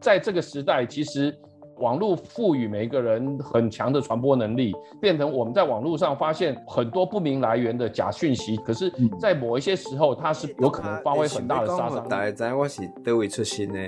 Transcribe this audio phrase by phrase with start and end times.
[0.00, 1.36] 在这个时代，其实
[1.78, 8.56] 网络赋予每一个人很强的传播能力，变成我们在网络上发现很多不明来源的假讯息。
[8.58, 12.08] 可是，在某一些时候，它是有可能发挥很大的杀伤力。
[12.08, 13.80] 大家知我是哪位出身的？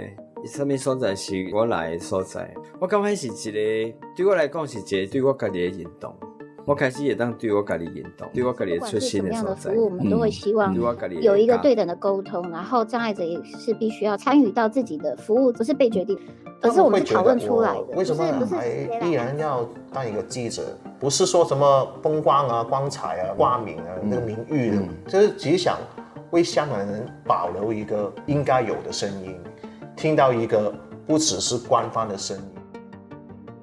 [0.46, 2.52] 什么所在是我来的所在？
[2.80, 6.14] 我刚开始一个，对我来讲是一个对我家己的认同。
[6.67, 10.74] 我开始也当对我家己引导，对我家己出现的什么样的服务，我们都会希望
[11.21, 16.19] 有一个对等的沟通，嗯、然后障碍者也是必须要参与到自己的服务，不是被决定，
[16.60, 17.96] 而是我们讨论出来的。
[17.96, 18.68] 为什么还
[19.06, 20.62] 依然要当一个记者？
[20.98, 25.79] 不是说什么风光啊、光彩啊、挂名啊、那个名誉的，嗯、就是只想
[26.30, 29.34] 为香港人保留一个应该有的声音。
[29.96, 30.73] 听到一个
[31.06, 32.45] 不只是官方的声音。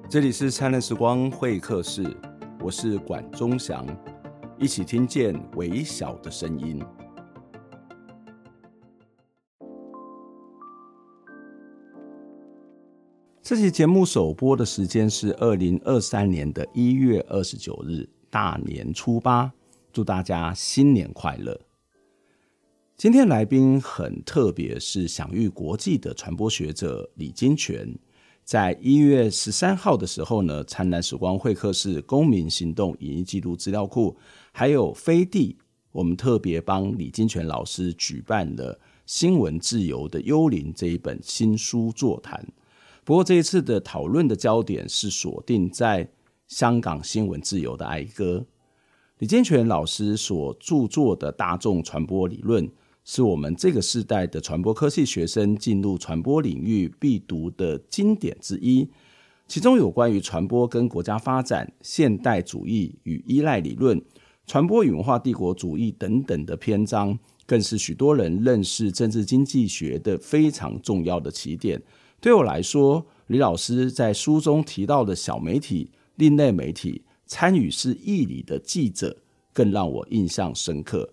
[0.08, 2.02] 这里是灿烂时光会客室，
[2.60, 3.86] 我是管中祥，
[4.58, 6.84] 一起听见微小的声音。
[13.40, 19.52] 这期节目首播的时间是二零二三年的一月二十九日，大年初八，
[19.92, 21.58] 祝大家新年快乐。
[22.96, 27.88] 今天来宾很特别，是享誉国际的传播学者李金泉。
[28.48, 34.16] 在一月十三号的时候呢，灿烂时光会客室公民行动影音记录资料库，
[34.52, 35.58] 还有飞地，
[35.92, 42.42] 我们特别帮李金泉老师举办了《新闻自由的幽灵》这一本新书座谈。
[43.04, 46.08] 不过这一次的讨论的焦点是锁定在
[46.46, 48.42] 香港新闻自由的哀歌。
[49.18, 52.66] 李金泉老师所著作的大众传播理论。
[53.10, 58.86] 是我们这个时代的传播科系学生进入传播领域必读的经典之一，
[59.46, 63.98] 其中有关于传播跟国家发展、现代主义与依赖理论、
[64.46, 71.82] 传播与文化帝国主义等等的篇章，更是许多人认识政治经济学的非常重要的起点。
[72.20, 79.16] 对我来说，李老师在书中提到的小媒体、另类媒体、参与式议理的记者，
[79.54, 81.08] 更让我印象深刻。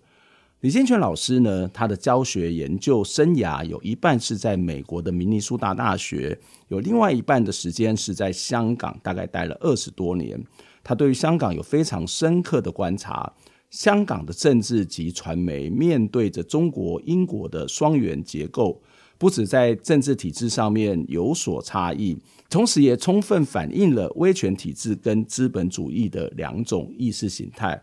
[0.62, 10.42] 李金泉老师呢，他的教学研究生涯有一半是在美国的明尼苏达大学，有另外一半的时间是在香港，大概待了二十多年。
[10.82, 13.30] 他对于香港有非常深刻的观察，
[13.68, 18.80] 香港的政治及传媒面对着中国、英国的双元结构，
[19.18, 22.16] 不止在政治体制上面有所差异，
[22.48, 27.80] 同时也充分反映了威权体制跟资本主义的两种意识形态。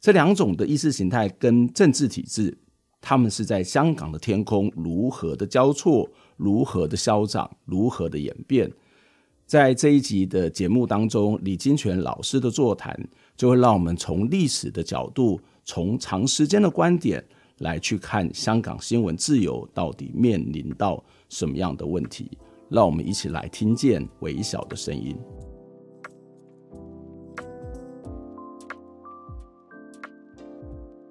[0.00, 2.56] 这两种的意识形态跟政治体制，
[3.00, 8.70] 他们是在香港的天空如何的交错，如何的消长，如何的演变。
[9.46, 17.24] 在这一集的节目当中，李金泉老师的座谈就会让我们从历史的角度，从长时间的观点
[17.58, 22.36] 来去看香港新闻自由到底面临到什么样的问题。
[22.68, 25.16] 让我们一起来听见微小的声音。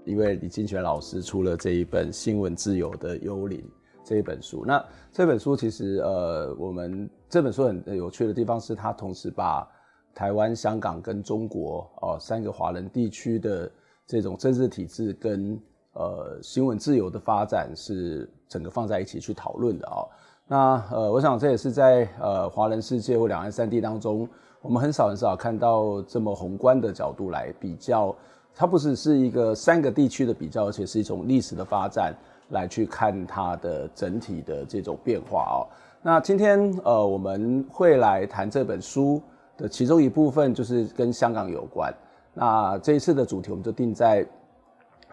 [0.06, 3.60] 因为李金泉老师出了这一本《新闻自由的幽灵》
[4.04, 9.68] 这一本书，那这本书其实呃，我们这本书很有趣的地方是，它同时把
[10.14, 13.70] 台湾、香港跟中国哦、三个华人地区的
[14.06, 15.60] 这种政治体制跟
[15.94, 20.06] 呃新闻自由的发展是整个放在一起去讨论的、哦。
[20.48, 24.30] 那呃，我想这也是在呃华人世界或两岸三地当中，
[24.62, 28.16] 我们很少很少看到这么宏观的角度来比较。
[28.56, 32.16] 它不只是一个三个地区的比较，而且是一种历史的发展
[32.50, 35.68] 来去看它的整体的这种变化、哦。
[36.02, 39.22] 那今天呃，我们会来谈这本书
[39.58, 41.94] 的其中一部分，就是跟香港有关。
[42.34, 44.26] 那这一次的主题，我们就定在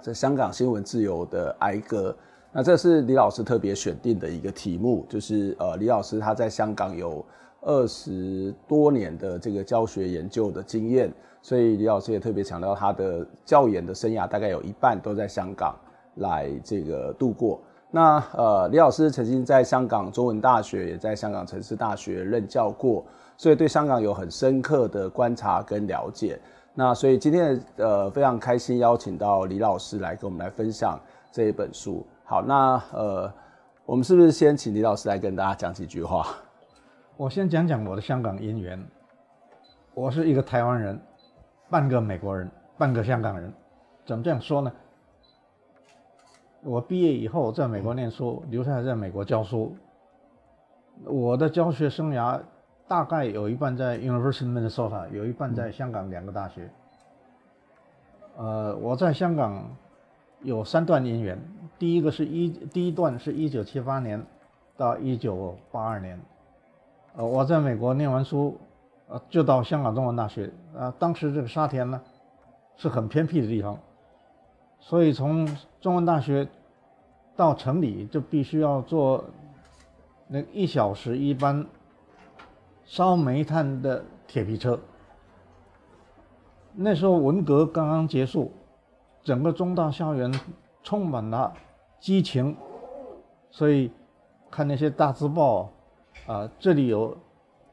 [0.01, 2.15] 这香港新闻自由的哀歌。
[2.53, 7.25] 那这是李老师特别选定的一个题目，就是呃，李老师他在香港有
[7.63, 11.13] 二十多年的这个教学研究的经验。
[11.41, 15.75] 所以李老师也特别强调，他的教研的生涯大概有一半都在香港
[16.17, 17.61] 来这个度过。
[17.91, 23.05] 那呃，李老师曾经在香港中文大学，也在香港城市大学任教过，
[23.37, 26.41] 所以对香港有很深刻的观察跟了解。
[26.75, 30.99] 那所以今天呃非常开心邀请到李老师来跟我们来分享
[31.33, 32.07] 这一本书。
[32.25, 33.31] 好，那呃
[33.85, 36.25] 我们是不是先请李老师来跟大家讲几句话？
[37.23, 38.85] 我先讲讲我的香港姻缘。
[39.95, 41.01] 我是一个台湾人。
[41.71, 43.53] 半个美国人，半个香港人，
[44.05, 44.73] 怎么这样说呢？
[46.65, 49.77] 我毕业以后在美国念书，留下来在美国教书。
[51.05, 52.41] 我的教学生涯
[52.89, 56.69] 大概有一半在 University of Minnesota，有一半在香港两个大学。
[58.37, 59.65] 呃，我在香港
[60.41, 61.39] 有三段姻缘，
[61.79, 64.21] 第一个是一第一段是一九七八年
[64.77, 66.21] 到一九八二年，
[67.15, 68.59] 呃，我在美国念完书，
[69.09, 70.47] 呃，就到香港中文大学。
[70.75, 72.01] 啊、呃，当时这个沙田呢，
[72.77, 73.79] 是很偏僻的地方，
[74.79, 75.47] 所以从
[75.81, 76.49] 中文大学
[77.37, 79.23] 到城里就必须要坐
[80.27, 81.67] 那一小时一班
[82.85, 84.79] 烧煤炭的铁皮车。
[86.75, 88.51] 那时候文革刚刚结束，
[89.23, 90.33] 整个中大校园
[90.83, 91.53] 充满了
[92.01, 92.57] 激情，
[93.51, 93.93] 所以
[94.51, 95.71] 看那些大字报，
[96.27, 97.17] 啊，这里有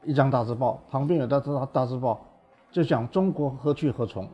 [0.04, 2.20] 一张大字报，旁边有大字大字报，
[2.70, 4.28] 就讲中国何去何从。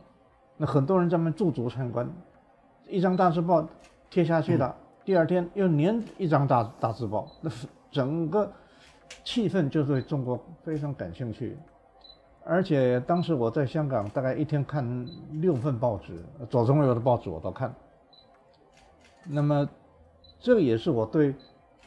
[0.57, 2.09] 那很多人在那驻足参观，
[2.89, 3.67] 一张大字报
[4.09, 7.51] 贴下去了，嗯、第二天又粘一张大大字报，那
[7.91, 8.51] 整个
[9.23, 11.59] 气氛就对中国非常感兴趣。
[12.43, 17.75] 而且当时我在香港，大概一天看六份报纸，左中右的报纸我都看。
[19.25, 19.69] 那么，
[20.39, 21.35] 这个也是我对，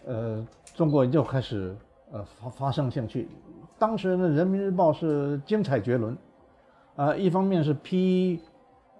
[0.06, 0.46] 呃，
[0.76, 1.76] 中国就开始
[2.11, 3.27] 呃发发生兴趣。
[3.77, 6.13] 当时的《人民日报》是精彩绝伦，
[6.95, 8.39] 啊、呃，一方面是批，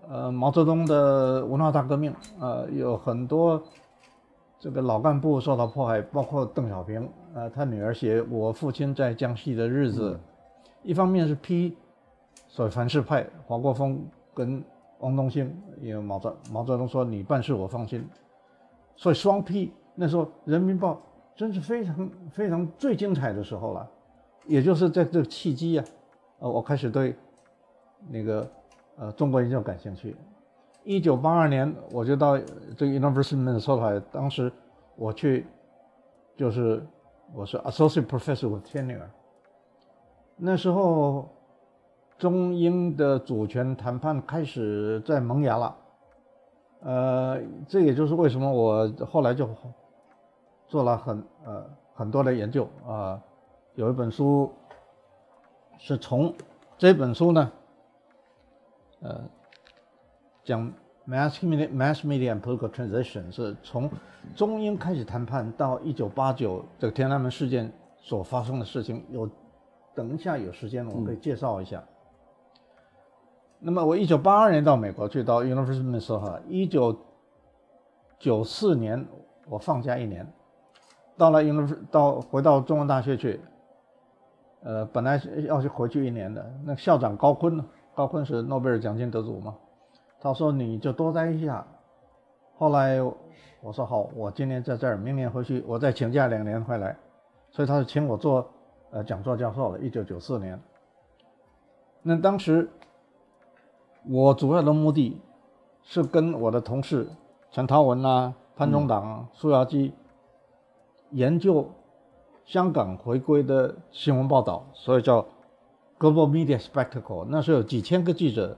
[0.08, 3.62] 呃，毛泽东的文化大革命，啊、呃，有很多
[4.60, 7.04] 这个老干部受到迫害，包括邓小平，
[7.34, 10.12] 啊、呃，他女儿写我父亲在江西的日子。
[10.14, 10.20] 嗯
[10.82, 11.76] 一方面是批
[12.48, 14.02] 所谓凡是派，华国锋
[14.34, 14.64] 跟
[15.00, 18.08] 汪东兴，因为毛泽毛泽东说你办事我放心，
[18.96, 19.74] 所以双批。
[19.94, 20.94] 那时候《人民报》
[21.40, 23.90] 真是非常非常最精彩的时候了，
[24.46, 25.86] 也就是在这个契机啊，
[26.40, 27.16] 呃，我开始对
[28.10, 28.46] 那个
[28.98, 30.18] 呃中国研究感兴趣。
[30.84, 32.38] 一九八二年我就到
[32.76, 34.52] 这个 University of Minnesota，当时
[34.98, 35.48] 我去
[36.36, 36.86] 就是
[37.34, 39.08] 我是 Associate Professor with tenure。
[40.36, 41.30] 那时候，
[42.18, 45.78] 中英的主权谈判开始在萌芽了，
[46.82, 49.48] 呃，这也就是为什么我后来就
[50.70, 53.22] 做了很呃很多的研究啊、呃，
[53.76, 54.50] 有一本书
[55.78, 56.34] 是从
[56.78, 57.52] 这本书呢，
[59.02, 59.22] 呃，
[60.46, 60.72] 讲
[61.06, 63.92] mass media mass media and political transition 是从
[64.34, 69.30] 中英开始谈判到一九八九这个天安门事件所发生的事情有。
[69.96, 71.84] 等一下有时间我可以介绍一下。
[71.84, 71.86] 嗯、
[73.60, 76.42] 那么我一九八二年到美国去，到 University of Minnesota。
[76.48, 76.98] 一九
[78.18, 79.06] 九四年
[79.50, 80.26] 我放假一年，
[81.20, 83.40] 到了英国到回到中文大学去。
[84.64, 87.64] 呃，本来是要去回去一年的，那校长高錕，
[87.94, 89.56] 高錕是诺贝尔奖金得主嘛，
[90.20, 91.66] 他说你就多待一下。
[92.58, 93.00] 后来
[93.62, 96.98] 我说好，我今年在这儿，明年回去，我再请假两年回来。
[97.52, 98.50] 所以他就请我做。
[98.92, 100.60] 呃，讲座教授了，一九九四年。
[102.02, 102.68] 那当时
[104.10, 105.22] 我主要的目的
[105.84, 107.08] 是跟我的同事
[107.52, 109.94] 陈涛文啊、潘中党、苏尧基
[111.12, 111.70] 研究
[112.46, 115.26] 香港回归的新闻报道，所以叫
[115.98, 117.26] Global Media Spectacle。
[117.28, 118.58] 那时候有几千个记者，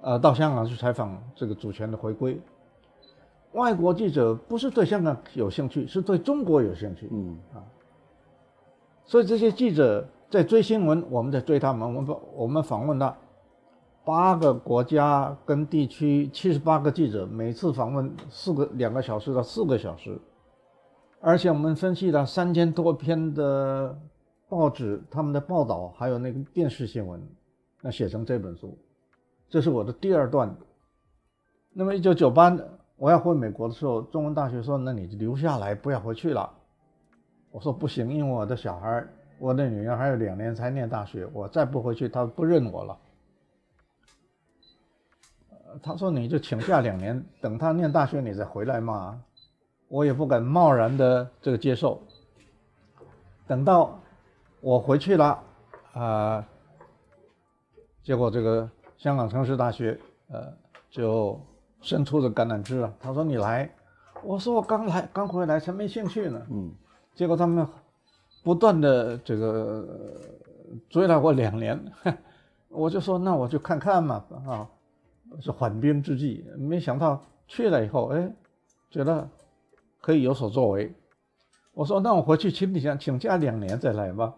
[0.00, 2.40] 呃，到香港去采访这个主权的回归。
[3.52, 7.08] 外国记者不是对香港有兴趣，是对中国有兴趣。
[7.10, 7.64] 嗯啊。
[9.04, 11.94] 所以这些记者在追新闻，我们在追他们。
[11.94, 13.16] 我们我们访问了
[14.04, 20.18] 八个国家跟地区，七十八个记者，每次访问四个两个小时到四个小时，
[21.20, 23.98] 而且我们分析了三千多篇的
[24.48, 27.20] 报纸他们的报道，还有那个电视新闻，
[27.82, 28.78] 那写成这本书。
[29.48, 30.54] 这是我的第二段。
[31.72, 32.56] 那么一九九八
[32.96, 36.50] 我要回美国的时候，中文大学说：“那你就留下来，不要回去了。”
[37.50, 39.06] 我说不行，因为我的小孩，
[39.38, 42.98] 我的女儿还有两年才念大学，我再不回去，他不认我了。
[45.82, 49.22] 他说你就请假两年，等他念大学你再回来嘛。
[49.88, 52.00] 我也不敢贸然的这个接受。
[53.46, 53.98] 等到
[54.60, 55.26] 我回去了，
[55.94, 56.44] 啊、呃，
[58.02, 59.98] 结果这个香港城市大学，
[60.30, 60.52] 呃，
[60.90, 61.40] 就
[61.80, 62.92] 伸出了橄榄枝了。
[63.00, 63.70] 他说你来，
[64.22, 66.46] 我说我刚来，刚回来，才没兴趣呢。
[66.50, 66.70] 嗯。
[67.14, 67.66] 结果他们
[68.44, 69.84] 不断的这个
[70.88, 71.82] 追了我两年，
[72.68, 74.68] 我就说那我就看看嘛，啊，
[75.40, 76.46] 是缓兵之计。
[76.58, 78.30] 没想到去了以后，哎，
[78.90, 79.28] 觉得
[80.00, 80.92] 可以有所作为。
[81.72, 84.34] 我说那我回去请你想请假两年再来吧。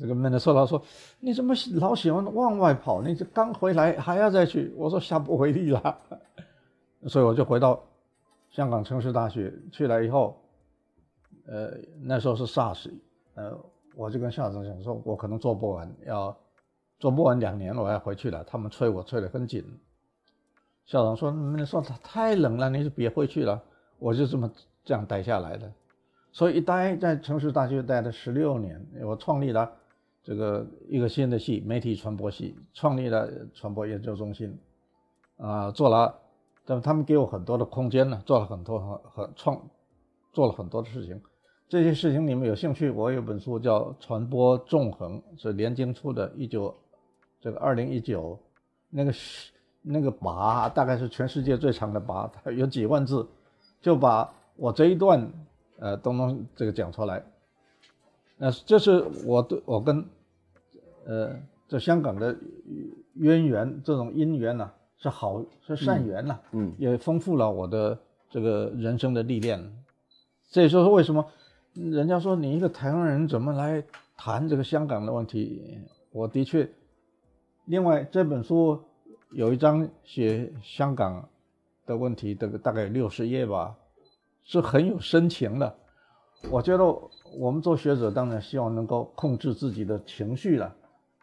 [0.00, 0.82] 这个门的说他说
[1.20, 3.02] 你怎么老喜欢往外跑？
[3.02, 4.72] 你这刚回来还要再去？
[4.76, 5.98] 我说下不为例了。
[7.08, 7.82] 所以我就回到
[8.50, 10.38] 香港城市大学去了以后。
[11.44, 12.88] 呃，那时候是 SARS，
[13.34, 13.52] 呃，
[13.96, 16.34] 我就跟校长讲说，我可能做不完，要
[17.00, 18.44] 做不完两年，我要回去了。
[18.44, 19.64] 他们催我催得很紧。
[20.84, 23.60] 校长说：“你说他太冷了，你就别回去了。”
[24.02, 24.50] 我就这么
[24.84, 25.72] 这样待下来的。
[26.32, 29.70] 所以一待在城市大学待了十六年，我创立了
[30.22, 34.58] 这个一个新的系——媒体传播系，创立了传播研究中心，
[35.36, 36.14] 啊、做了，
[36.64, 39.60] 但他们给我很多的空间呢，做了很多很很创，
[40.32, 41.20] 做了很多的事情。
[41.68, 46.74] 这些事情你们有兴趣，我有本书叫《传播纵横》，是联经出的，一九
[47.40, 48.38] 这个二零一九，
[48.88, 49.12] 那个
[49.82, 53.26] 那个跋大概是全世界最长的跋，它有几万字，
[53.82, 55.30] 就把我这一段。
[55.78, 57.24] 呃，东东这个讲出来，
[58.36, 60.04] 那这是我对我跟
[61.04, 61.36] 呃
[61.66, 62.36] 这香港的
[63.14, 67.98] 渊源，这种因缘呐、啊，是好是善缘呐、啊，嗯，嗯，也丰富了我的
[68.30, 69.60] 这个人生的历练。
[70.52, 71.26] 这也就是为什么
[71.72, 73.82] 人家说你一个台湾人怎么来
[74.16, 75.80] 谈这个香港的问题？
[76.12, 76.70] 我的确，
[77.64, 78.80] 另外这本书
[79.30, 81.28] 有一章写香港
[81.86, 83.76] 的问题，这个大概有六十页吧。
[84.44, 85.72] 是很有深情的，
[86.50, 86.84] 我觉得
[87.38, 90.74] 我们做学者当然希望能够控制自己的情绪了，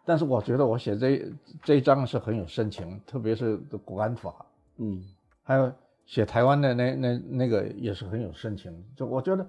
[0.05, 1.29] 但是我觉得我写这
[1.61, 4.33] 这一章是很有深情，特别是国安法，
[4.77, 5.03] 嗯，
[5.43, 5.69] 还有
[6.05, 9.45] 写台湾的那那那个也是很有深情，就我觉得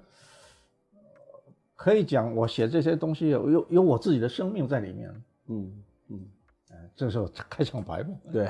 [1.76, 6.20] 可以讲我写这些东西有有有我自己的生命在里面，嗯嗯，
[6.72, 8.48] 哎，这是开场白嘛，对。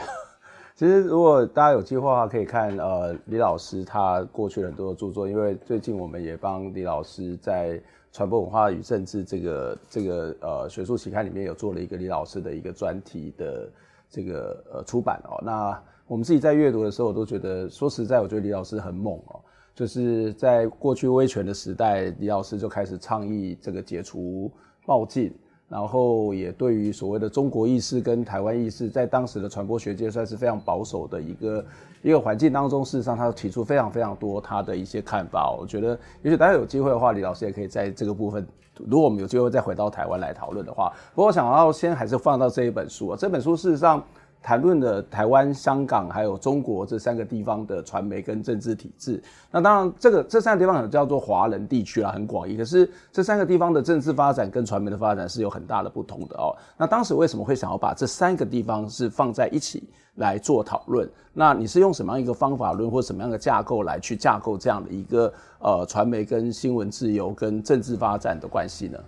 [0.80, 7.72] 其实，如果大家有机会的话，可以看呃李老师他过去很多的著作，因为最近我们也帮李老师在
[8.12, 13.70] 《传播文化与政治》这个这个呃学术期刊里面有做了一个李老师的一个专题的
[14.08, 15.38] 这个呃出版哦。
[15.44, 19.38] 那我们自己在阅读的时候，我都觉得说实在，我觉得李老师很猛哦。
[19.75, 24.50] 就是在过去威权的时代，李老师就开始倡议这个解除
[24.87, 25.30] 报禁。
[25.71, 31.65] 然后也对于所谓的中国意识跟台湾意识，在当时的传播学界算是非常保守的一个
[32.03, 35.57] 一个环境当中，事实上他提出非常非常多他的一些看法。
[35.57, 38.45] 我觉得，也许大家有机会的话，李老师也可以在这个部分，
[38.85, 44.05] 如果我们有机会再回到台湾来讨论的话，不过我想要先还是放到这一本书啊，这本书事实上。
[44.42, 52.56] 谈论的台湾、香港还有中国这三个地方的传媒跟政治体制，那当然这个这三个地方可能叫做华人地区啦，很广义。
[52.56, 56.56] 可是这三个地方的政治发展跟传媒的发展是有很大的不同的哦。
[56.78, 61.06] 那当时为什么会想要把这三个地方是放在一起来做讨论？
[61.35, 68.99] 那你是用什么样一个方法论或什么样的架构来去架构这样的一个呃传媒跟新闻自由跟政治发展的关系呢？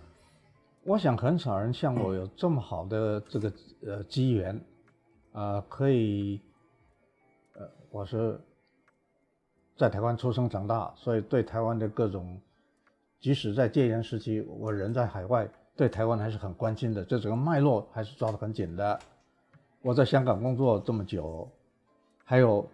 [0.84, 3.52] 我想很少人像我有这么好的这个
[3.86, 4.60] 呃机缘。
[5.32, 6.38] 呃，可以，
[7.54, 8.38] 呃，我是
[9.78, 12.38] 在台湾出生长大，所以对台湾的各种，
[13.18, 19.00] 即使在戒严时期，我人在海外，对台湾还是很关心的，这整个脉络还是抓得很紧的。
[19.80, 21.50] 我在香港工作这么久，
[22.24, 22.68] 还有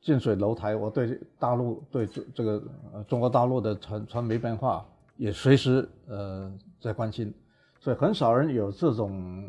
[0.00, 4.84] 近水楼台，我对大陆对这这个呃中国大陆的传传媒变化
[5.16, 7.32] 也随时呃在关心，
[7.78, 9.48] 所以很少人有这种。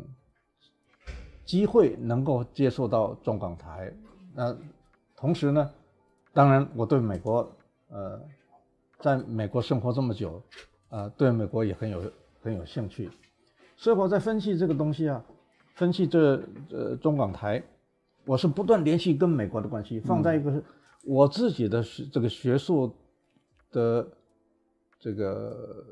[1.46, 3.90] 机会能够接触到中港台，
[4.34, 4.54] 那
[5.16, 5.70] 同时呢，
[6.34, 7.48] 当然我对美国，
[7.88, 8.20] 呃，
[8.98, 10.42] 在美国生活这么久，
[10.88, 12.02] 呃，对美国也很有
[12.42, 13.08] 很有兴趣，
[13.76, 15.24] 所以我在分析这个东西啊，
[15.76, 17.62] 分析这呃中港台，
[18.24, 20.60] 我是不断联系跟美国的关系，放在一个
[21.04, 21.80] 我自己的
[22.12, 22.92] 这个学术
[23.70, 24.06] 的
[24.98, 25.86] 这个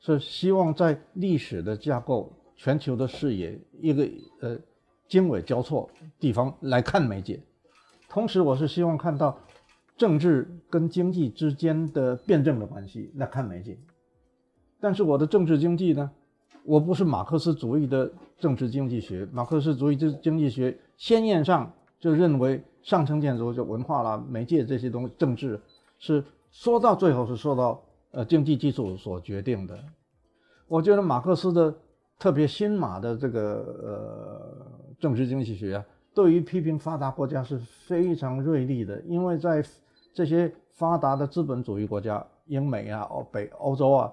[0.00, 2.32] 是希望在历史的架构。
[2.62, 4.56] 全球的视野，一个呃
[5.08, 5.90] 经纬交错
[6.20, 7.40] 地方来看媒介，
[8.08, 9.36] 同时我是希望看到
[9.96, 13.76] 政治跟经济之间的辩证的关系来看媒介。
[14.78, 16.08] 但是我的政治经济呢，
[16.62, 25.60] 我不是马克思主义的政治经济学，马克思主义这经济学先验上就认为上层建筑就文化啦、媒介这些东西，政治
[25.98, 29.76] 是说到最后是受到呃经济基础所决定的。
[30.68, 31.74] 我觉得马克思的。
[32.22, 33.40] 特别新马的这个
[33.82, 39.60] 呃政治经济学啊，对于批评发达国家是非常锐利的，因为在
[40.14, 44.12] 这些发达的资本主义国家，英美啊、欧北欧洲啊，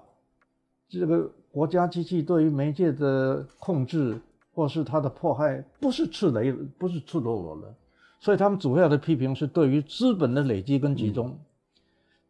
[0.88, 4.20] 这个国家机器对于媒介的控制
[4.52, 7.72] 或是它的迫害，不是赤雷，不是赤裸裸的，
[8.18, 11.38] 所以他们主要的批评是对于资本的累积跟集中，嗯、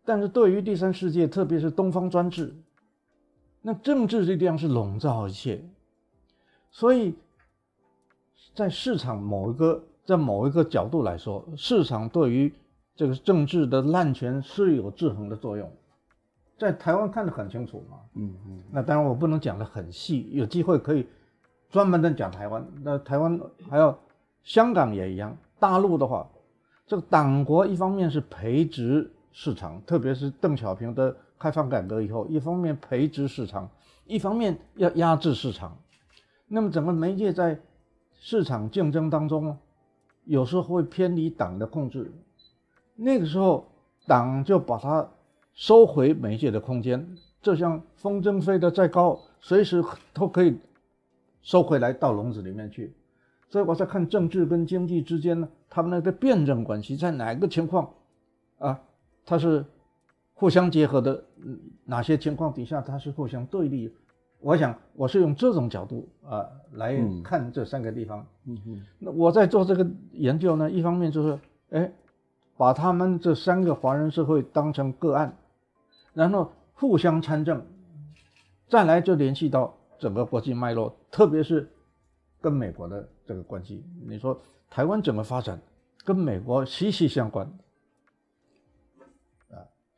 [0.05, 2.55] 但是对于第三世界，特别是东方专制。
[3.63, 5.63] 那政治力量是笼罩一切，
[6.71, 7.15] 所以
[8.55, 12.53] 在市场某一个在某一个角度来说，市场对于
[12.97, 15.71] 这个政治的滥权是有制衡的作用，
[16.59, 17.99] 在台湾看得很清楚嘛。
[18.15, 18.63] 嗯嗯。
[18.71, 21.07] 那当然我不能讲得很细，有机会可以
[21.71, 22.67] 专门的讲台湾。
[22.83, 23.97] 那台湾还有
[24.43, 26.29] 香港也一样，大陆的话，
[26.87, 33.69] 这个党国一方面是培植市场，特别是邓小平的开放改革以后，一方面培植市场，
[34.05, 35.77] 一方面要压制市场。
[36.47, 37.59] 那么整个媒介在
[38.13, 39.57] 市场竞争当中，
[40.25, 42.13] 有时候会偏离党的控制。
[42.95, 43.67] 那个时候，
[44.07, 45.09] 党就把它
[45.55, 49.83] 收回媒介的空间，就像风筝飞得再高，随时
[50.13, 50.59] 都可以
[51.41, 52.95] 收回来到笼子里面去。
[53.49, 57.91] 所以我在看政治跟经济之间呢，他们那个辩证关系在哪个情况
[58.59, 58.79] 啊？
[59.25, 59.65] 它是
[60.41, 61.23] 互相结合的，
[61.85, 63.95] 哪些情况底下它是互相对立？
[64.41, 68.27] 我想我是用这种角度啊来看这三个地方。
[68.47, 71.39] 嗯嗯，那我在做这个研究呢，一方面就是
[71.71, 71.93] 哎。
[72.57, 75.35] 把他们这三个华人社会当成个案，
[76.13, 77.65] 然后互相参政，
[78.69, 81.67] 再来就联系到整个国际脉络，特别是
[82.39, 83.83] 跟美国的这个关系。
[84.07, 85.59] 你说台湾怎么发展
[86.05, 87.53] 跟美国息息相关，啊，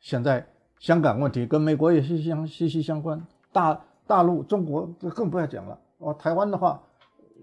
[0.03, 0.45] 现在
[0.77, 5.79] 香港问题跟美国也息息相息息相关，大大陆中国就更不要讲了。
[5.97, 6.79] 哦，台湾的话，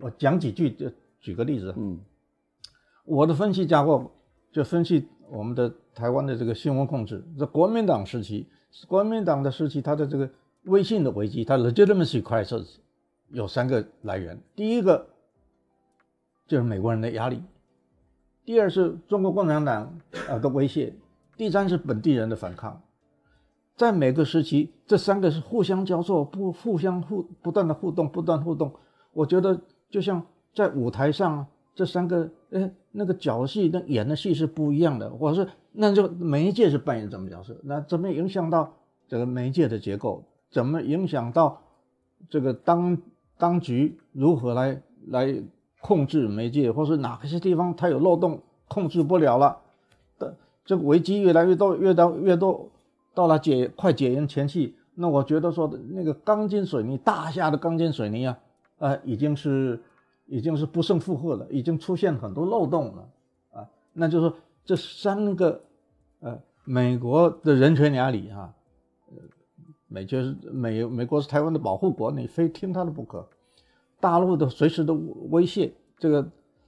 [0.00, 0.88] 我讲几句就
[1.18, 1.74] 举个例子。
[1.76, 1.98] 嗯，
[3.04, 4.12] 我的分析架构。
[4.52, 8.48] 就分析我们的台湾的这个新闻控制，这国民党时期，
[8.88, 10.28] 国民党的时期，它的这个
[10.64, 12.78] 微信的危机，它 legitimacy crisis
[13.28, 14.36] 有三个来源。
[14.56, 15.06] 第一个
[16.48, 17.40] 就是美国人的压力，
[18.44, 19.96] 第二是中国共产党
[20.28, 20.92] 啊的威胁，
[21.40, 22.82] 第三是本地人的反抗。
[23.74, 28.70] 在每个时期，这三个是互相交错，不互相互不断的互动，不断互动。
[29.14, 30.22] 我觉得就像
[30.54, 32.70] 在舞台上，这三个诶。
[32.92, 37.56] 那个角戏跟演的戏是不一样的，我说那就媒介是扮演什么角色？
[37.62, 38.74] 那怎么影响到
[39.08, 40.22] 这个媒介的结构？
[40.50, 41.62] 怎么影响到
[42.28, 42.98] 这个当
[43.38, 45.42] 当局如何来来
[45.80, 49.56] 控制媒介，或是哪些地方它有漏洞控制不了了？
[50.64, 52.70] 这个危机越来越多，越到越多，
[53.14, 58.38] 到了解快解严前期，那我觉得说那个钢筋水泥大厦的钢筋水泥啊，
[58.78, 59.80] 呃，已经是。
[60.32, 63.08] 已经是不胜负荷了，已经出现很多漏洞了，
[63.50, 65.60] 啊，那就是说这三个，
[66.20, 68.54] 呃，美国的人权压力哈，
[69.08, 69.16] 呃，
[69.88, 73.28] 美就是美美国是台湾的保护国，你非听他的不可，
[73.98, 74.94] 大陆的随时的
[75.30, 76.24] 威胁，这个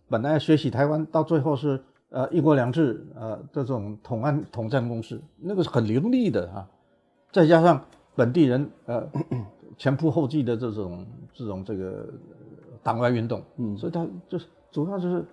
[0.08, 1.80] 本来要学习台湾，到最后是
[2.12, 6.64] 呃一国两制，呃这种统安统战攻势，那个是很凌厉的啊，
[7.32, 9.04] 再加上本地人呃
[9.76, 12.06] 前仆后继的这种这种这个。
[12.84, 15.24] 党外运动，嗯，所以它就是主要就是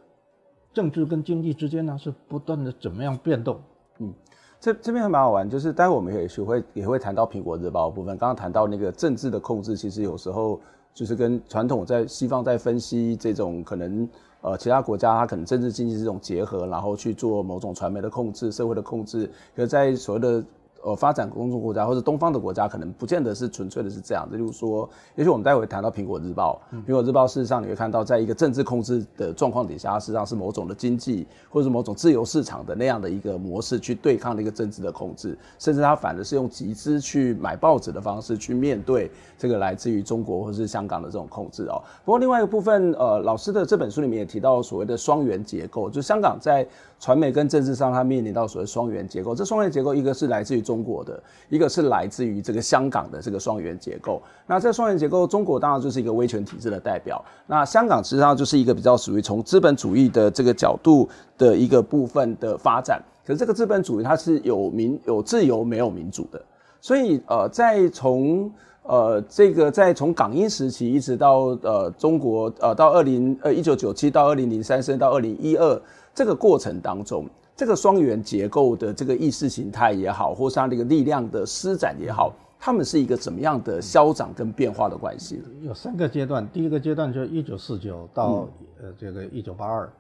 [0.71, 3.59] 政治跟经济之间呢是不断的怎么样变动，
[3.97, 4.13] 嗯，
[4.59, 8.15] 这这边还蛮好玩，就是待会我们也许会也会谈到苹果日报的部分。
[8.19, 10.61] 刚刚谈到那个政治的控制，其实有时候
[10.93, 14.07] 就是跟传统在西方在分析这种可能
[14.41, 20.43] 呃其他国家它可能政治经济这种结合，然后去做某种传媒的控制、社会的控制，可是在所谓的。
[20.83, 24.37] 呃，发展中国国家或者东方的国家，可能不见得是纯粹的是这样的。
[24.37, 41.81] 例如说，也许我们待会谈到苹果日报，苹果日报事实上你会看到，在一个政治控制的状况底下，它实际上是某种的经济或者是某种自由市场的那样的一个模式去对抗那个政治的控制，甚至它反而是用集资去买报纸的方式去面对这个来自于中国或者是香港的这种控制哦。
[42.05, 46.65] 不过另外一个部分，呃，老师的这本书里面也提到所谓的双元结构，就香港在
[46.99, 49.33] 传媒跟政治上，它面临到所谓双元结构。
[49.33, 54.21] 这双元结构，一个是来自于中国的，一个是来自于这个香港的这个双元结构。
[54.45, 57.23] 那这双元结构，中国当然就是一个威权体制的代表。
[57.47, 61.07] 那香港实际上就是一个比较属于从资本主义的这个角度
[61.37, 63.01] 的一个部分的发展。
[63.25, 66.41] 可是这个资本主义它是有民有自由没有民主的。
[66.81, 68.51] 所以呃，在从
[68.83, 75.81] 呃这个在从港英时期一直到呃中国呃到二零呃一九九七到二零零三甚至到二零一二。
[76.13, 85.41] 这个过程当中，这个双元结构的这个意识形态也好，或是它这个力量的施展也好，它们是一个怎么样的消长跟变化的关系？
[85.61, 88.47] 有三个阶段，第一个阶段就是一九四九到
[88.81, 89.91] 呃这个一九八二，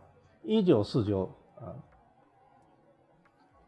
[0.43, 1.29] 一九四九
[1.61, 1.73] 呃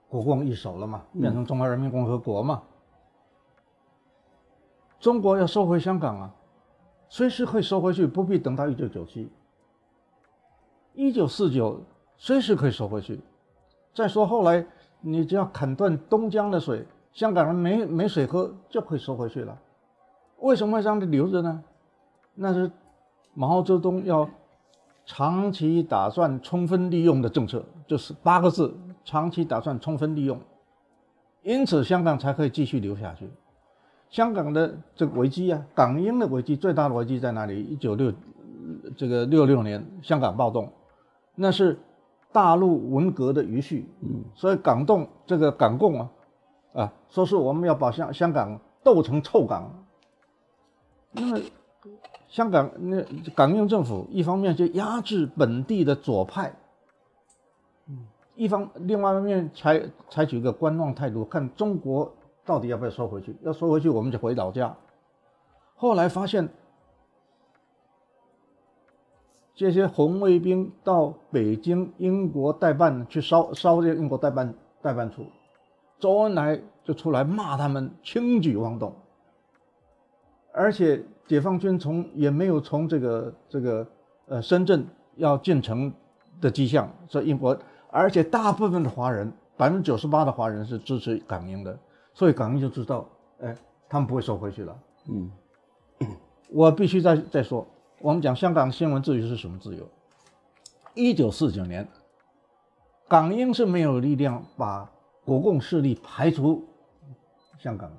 [0.10, 2.63] 国共一手了嘛，变成中华人民共和国嘛，
[4.99, 6.36] 中国要收回香港啊，
[7.08, 9.30] 随时可以收回去，不必等到一九九七，
[10.93, 11.82] 一九四九。
[12.23, 13.19] 随时可以收回去。
[13.95, 14.63] 再说后来，
[14.99, 19.57] 你只要砍断东江的水，香港人没没水喝，就可以收回去了。
[20.38, 21.63] 为什么会这样留着呢？
[22.36, 22.71] 那是
[23.34, 24.29] 毛泽东要
[25.03, 28.71] 长期打算充分利用的政策，就是八个字：
[29.03, 30.39] 长期打算充分利用。
[31.41, 33.27] 因此，香港才可以继续留下去。
[34.12, 37.63] 香港的这个危机啊，港英的危机最大的危机在哪里？
[37.63, 38.13] 一九六
[38.95, 40.71] 这个六六年香港暴动，
[41.34, 41.79] 那是。
[42.34, 46.10] 大陆文革的余绪，嗯，所以港动这个港共啊，
[46.74, 49.70] 啊，说是我们要把香香港斗成臭港。
[51.12, 51.39] 那么
[52.28, 53.04] 香港那
[53.36, 56.54] 港英政府一方面就压制本地的左派，
[57.88, 62.13] 嗯，一方另外一方面采采取一个观望态度，看中国
[62.46, 64.76] 到底要不要收回去，要收回去我们就回老家。
[65.76, 66.48] 后来发现。
[69.62, 75.24] 这些红卫兵到北京英国代办去烧烧这个英国代办代办处，
[76.00, 78.91] 周恩来就出来骂他们轻举妄动，
[80.52, 83.88] 而且解放军从也没有从这个这个
[84.30, 84.84] 呃深圳
[85.17, 85.93] 要进城
[86.41, 87.56] 的迹象，说英国，
[87.91, 91.78] 而且大部分的华人百分之九十八的华人是支持港英的，
[92.15, 93.08] 所以港英就知道，
[93.41, 93.56] 哎，
[93.88, 94.76] 他们不会收回去了。
[95.08, 95.32] 嗯，
[96.52, 97.63] 我必须再再说。
[98.04, 99.88] 我们讲香港新闻自由是什么自由？
[100.96, 101.88] 一九四九年，
[103.08, 104.92] 港英是没有力量把
[105.24, 106.66] 国共势力排除
[107.60, 107.98] 香港的，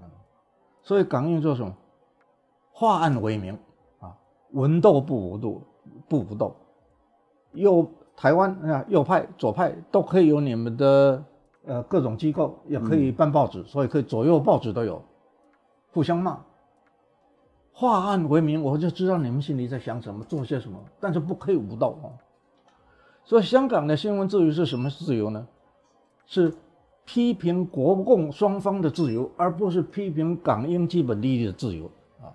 [0.83, 1.73] 所以港英做什么？
[2.73, 3.57] 化暗为明
[4.01, 4.17] 啊，
[4.51, 5.63] 文斗不武斗，
[6.09, 6.57] 不武斗。
[7.53, 11.25] 右台湾啊，右派、左派都可以有你们的
[11.65, 15.01] 呃各种机构，也可以办报纸，嗯、所以可以左右报纸都有，
[15.93, 16.41] 互相骂。
[17.75, 22.07] 化暗为明，我就知道你们心里在想什么，做些什么，但是不可以无道啊。
[23.25, 25.47] 所以香港的新闻自由是什么自由呢？
[26.27, 26.55] 是
[27.05, 32.29] 批评国共双方的自由，而不是批评港英基本利益的自由啊。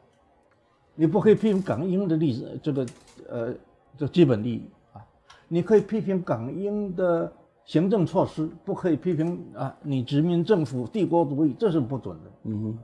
[0.95, 2.85] 你不可以批评港英的利益，这个
[3.29, 3.53] 呃，
[3.95, 5.05] 这基本利益啊。
[5.47, 7.31] 你可以批评港英的
[7.63, 12.31] 行政措施，不可以批评啊，你殖民政府帝国主义，这是不准的。
[12.43, 12.79] 嗯哼。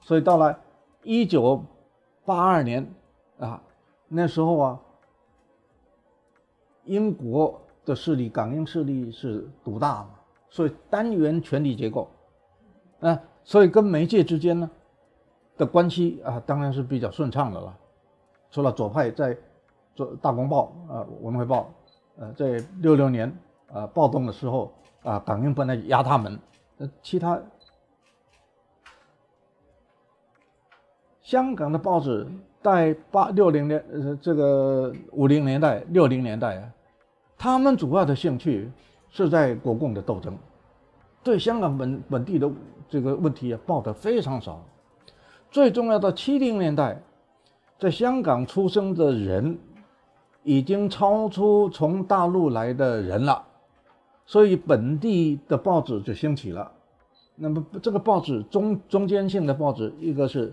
[0.00, 0.58] 所以到了。
[1.04, 1.64] 一九
[2.24, 2.88] 八二年
[3.38, 3.60] 啊，
[4.08, 4.80] 那时候啊，
[6.84, 10.10] 英国的势力，港英势力是独大嘛，
[10.48, 12.08] 所以单元权力结构，
[13.00, 14.70] 啊，所以跟媒介之间呢
[15.56, 17.76] 的关系啊，当然是比较顺畅的了。
[18.50, 19.36] 除了左派在
[19.94, 21.72] 做《大公报》啊，《文汇报》
[22.22, 23.36] 呃，在六六年
[23.72, 26.38] 啊暴动的时候啊，港英本来压他们，
[26.78, 27.40] 呃，其他。
[31.22, 32.26] 香港的报纸
[32.60, 36.68] 在八六零年，呃，这个五零年代、六零年代啊，
[37.38, 38.68] 他们主要的兴趣
[39.08, 40.36] 是在国共的斗争，
[41.22, 42.50] 对香港本本地的
[42.88, 44.64] 这个问题啊报得非常少。
[45.48, 47.00] 最重要的七零年代，
[47.78, 49.56] 在香港出生的人
[50.42, 53.44] 已经超出从大陆来的人了，
[54.26, 56.72] 所以本地的报纸就兴起了。
[57.36, 60.52] 那么这个报纸中中间性的报纸，一个是。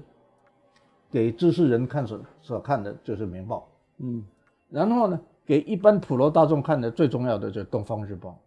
[1.11, 3.67] 给知识人看所所看的就是《明报》，
[4.03, 4.23] 嗯，
[4.69, 8.39] 然后呢，给一般普罗大众看的最重要的就是《东方日报》，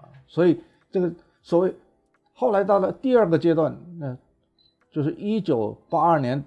[0.00, 1.72] 啊，所以这个所谓
[2.34, 4.16] 后来到了第二个阶段，那
[4.90, 6.44] 就是一九八二年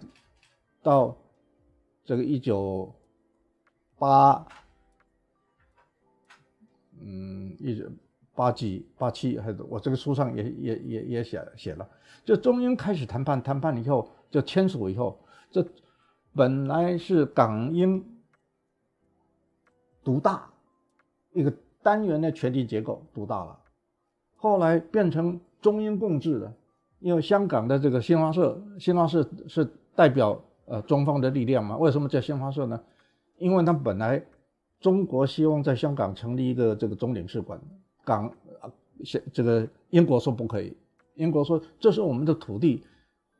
[0.81, 1.15] 到
[2.03, 2.93] 这个一九
[3.97, 4.45] 八，
[6.99, 7.85] 嗯，一九
[8.35, 11.89] 八几八七还是我这个书上也也也也写写了，
[12.25, 15.17] 就中英开始谈判，谈判以后就签署以后。
[15.53, 15.63] 这
[16.35, 18.03] 本来是港英
[20.03, 20.49] 独大，
[21.31, 23.59] 一个单元的权力结构独大了，
[24.35, 26.51] 后来变成中英共治了。
[26.99, 31.77] 因为香港的这个新华社，新华社是代表呃中方的力量嘛？
[31.77, 32.81] 为什么叫新华社呢？
[33.37, 34.25] 因为它本来
[34.79, 37.61] 中国希望在香港成立一个这个总领事馆，
[38.03, 38.27] 港
[38.59, 38.71] 啊，
[39.31, 40.75] 这个英国说不可以，
[41.13, 42.83] 英国说这是我们的土地，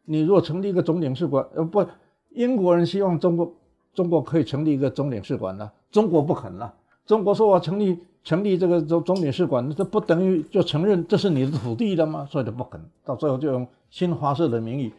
[0.04, 1.84] 你如果成立一个总领事馆，呃不。
[2.33, 3.53] 英国人希望中国，
[3.93, 6.73] 中国可以成立一个总领事馆呢，中国不肯了。
[7.05, 12.25] 中国说我成立成立这个总总领事馆，这不等于就承认这是你的土地了吗？
[12.31, 12.81] 所以就不肯。
[13.03, 14.91] 到最后就用新华社的名义，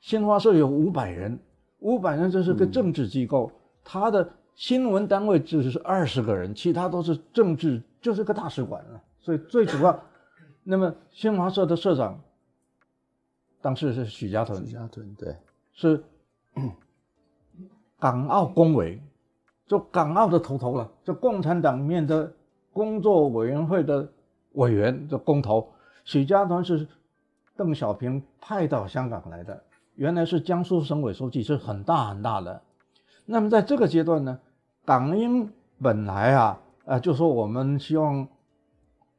[0.00, 1.38] 新华社有五百人，
[1.80, 3.52] 五百人这是个政治机构，
[3.84, 9.00] 它、嗯、的新闻单位只是二十个人，其他都是政治，就是个大使馆了。
[9.20, 10.02] 所以最主要，
[10.64, 12.18] 那么新华社的社长
[13.60, 15.36] 当时是许家屯，许家屯对，
[15.72, 16.02] 是。
[17.98, 19.00] 港澳工委，
[19.66, 22.32] 就港澳的头头了，就共产党面的
[22.72, 24.10] 工作委员会的
[24.52, 25.68] 委员，的工头。
[26.04, 26.88] 许家屯是
[27.56, 29.62] 邓小平派到香港来的，
[29.94, 32.62] 原来是江苏省委书记，是很大很大的。
[33.26, 34.40] 那么在这个阶段呢，
[34.84, 38.26] 港英本来啊，呃，就说我们希望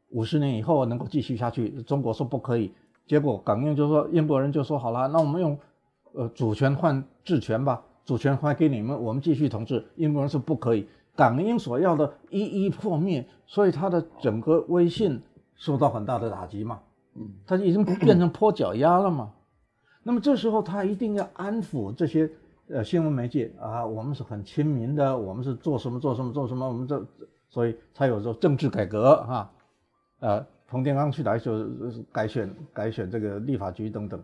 [0.09, 2.73] 五十年以后能够继续下去，中国说不可以，
[3.05, 5.57] 结果港英就说，英国人就说好了，那我们用。
[6.13, 9.85] 呃，主权换治权吧，主权还给你们，我们继续统治。
[9.95, 15.21] 英国人是不可以，港英所要的一一破灭，所以他的整个威信
[15.55, 16.79] 受到很大的打击嘛。
[17.15, 19.31] 嗯，他已经变成泼脚丫了嘛。
[20.03, 22.29] 那么这时候他一定要安抚这些
[22.69, 27.05] 呃新闻媒介啊，我们是很亲民的，我们是做什么做什么做什么，我们这
[27.49, 29.51] 所以才有这政治改革哈、啊，
[30.19, 31.67] 呃，彭定康去来就
[32.11, 34.19] 改选改选这个立法局等等，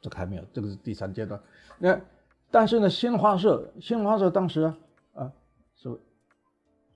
[0.00, 1.40] 这个还没有，这个是第三阶段。
[1.78, 2.00] 那
[2.50, 4.76] 但是呢，新华社新华社当时啊，
[5.14, 5.32] 啊
[5.74, 5.88] 是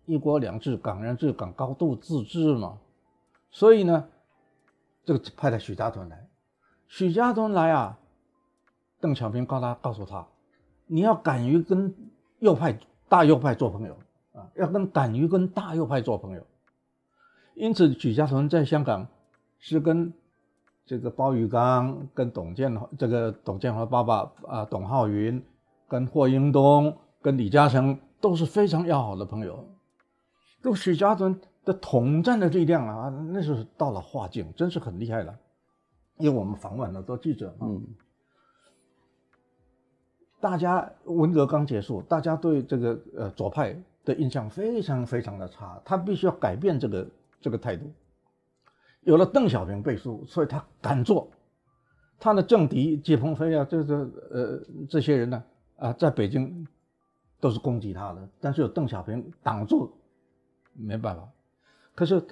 [0.05, 2.79] 一国两制，港人治港，高度自治嘛，
[3.51, 4.09] 所以呢，
[5.05, 6.29] 这个派了许家屯来。
[6.89, 7.99] 许家屯来啊，
[9.01, 10.27] 邓小平告他告诉他，
[10.87, 11.95] 你要敢于跟
[12.39, 13.97] 右派大右派做朋友
[14.33, 16.47] 啊，要跟敢于跟大右派做朋友。
[17.55, 19.09] 因此，许家屯在香港
[19.59, 20.13] 是跟
[20.87, 25.43] 这个鲍玉刚、跟董建华这个董建华爸爸啊，董浩云、
[25.89, 29.69] 跟霍英东、跟李嘉诚都是非常要好的朋友。
[30.63, 35.37] 都许家屯的统战的力量啊，那是到了化境，真是很厉害了。
[36.19, 37.83] 因为我们访问了多记者嘛，嗯，
[40.41, 47.07] 大家文革刚结束，大家对这个呃左派的印象非常非常的差，他必须要改变这个
[47.41, 47.85] 这个态度。
[49.07, 51.31] 有了邓小平背书，所以他敢做。
[52.19, 53.95] 他的政敌谢鹏飞啊，这这
[54.31, 55.43] 呃这些人呢
[55.77, 56.67] 啊，在北京
[57.41, 59.91] 都是攻击他的，但是有邓小平挡住，
[60.75, 61.27] 没办法。
[61.95, 62.23] 可是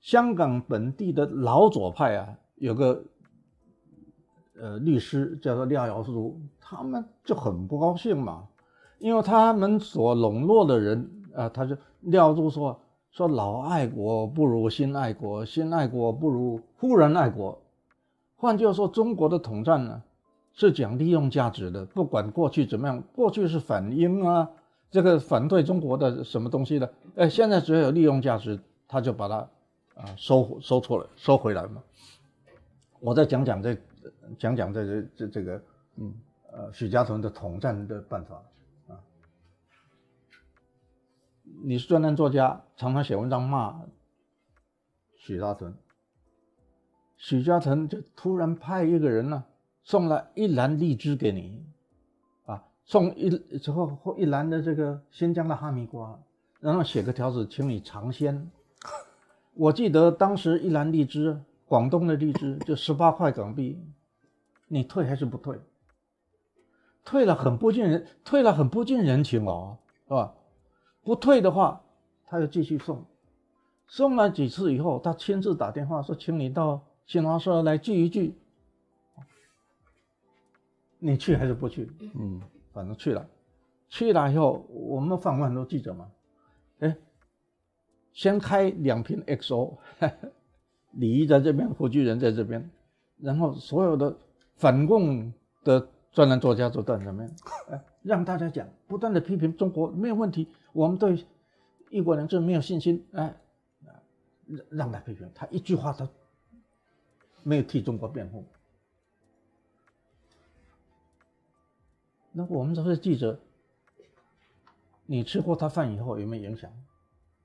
[0.00, 3.04] 香港本地的老左派啊，有个。
[4.54, 8.46] 呃，律师叫做廖耀如，他们就很不高兴嘛，
[8.98, 12.78] 因为他们所笼络的人啊、他就廖如说
[13.12, 17.60] 说老爱国不如新爱国，新爱国不如忽然爱国。
[18.36, 20.02] 换句话说，中国的统战呢
[20.54, 24.50] 是讲利用价值的，不管过去怎么样，过去是反英啊，
[24.90, 29.36] 这个反对中国的什么东西的，哎，现在只要有利用价值，他就把它
[29.94, 31.82] 啊收收错了，收回来嘛。
[32.98, 33.76] 我再讲讲这。
[34.38, 35.62] 讲讲这这这这个，
[35.96, 36.14] 嗯，
[36.52, 38.42] 呃，许家屯的统战的办法
[41.64, 43.82] 你是专栏作家，常常写文章骂
[45.14, 45.72] 许家屯，
[47.16, 49.44] 许家屯就突然派一个人呢，
[49.84, 51.64] 送了一篮荔枝给你，
[52.46, 56.20] 啊，送一之后或一篮的这个新疆的哈密瓜，
[56.58, 58.50] 然后写个条子，请你尝鲜。
[59.54, 63.80] 我记得当时一篮荔枝，广东的荔枝就十八块港币。
[64.66, 65.60] 你退还是不退？
[67.04, 70.34] 退了很不近人，退了很不近人情哦，是吧？
[71.02, 71.82] 不退的话，
[72.26, 73.04] 他就继续送，
[73.86, 78.34] 送了几次以后，他亲自打电话说：“请你到新华社来聚一聚。”
[80.98, 81.90] 你去还是不去？
[82.14, 82.40] 嗯，
[82.72, 83.28] 反正去了，
[83.88, 86.10] 去了以后，我们访问很多记者嘛，
[86.78, 86.96] 哎，
[88.12, 89.78] 先开两瓶 XO，
[90.92, 92.70] 李毅在这边，胡巨人在这边，
[93.18, 94.16] 然后所有的。
[94.54, 95.32] 反共
[95.64, 97.30] 的专栏作家做段子没有？
[97.70, 101.26] 哎，让大家讲，不断的批评中国没有问题，我们对
[101.88, 103.34] 一国两制没有信心，哎，
[104.46, 106.06] 让让他批评，他一句话他
[107.42, 108.44] 没有替中国辩护。
[112.30, 113.38] 那我们这些记者，
[115.06, 116.70] 你吃过他饭以后有没有影响？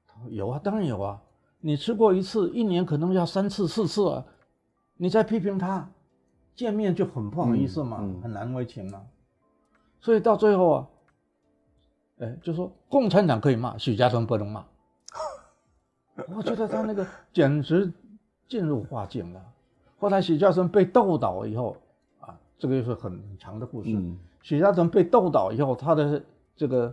[0.05, 1.21] 他说有啊，当然有啊，
[1.61, 4.25] 你吃过一次，一年可能要三次四次啊，
[4.97, 5.89] 你再批评他。
[6.57, 9.03] 见面就很不好意思嘛，嗯嗯、很难为情嘛，
[10.01, 10.87] 所以到最后啊，
[12.17, 14.65] 哎，就说共产党可以骂，许家屯不能骂。
[16.35, 17.93] 我觉得他那个简直
[18.47, 19.41] 进入化境了。
[19.99, 21.77] 后来许家屯被斗倒以后
[22.19, 23.91] 啊，这个又是很长的故事。
[23.93, 26.23] 嗯、许家屯被斗倒以后，他的
[26.55, 26.91] 这个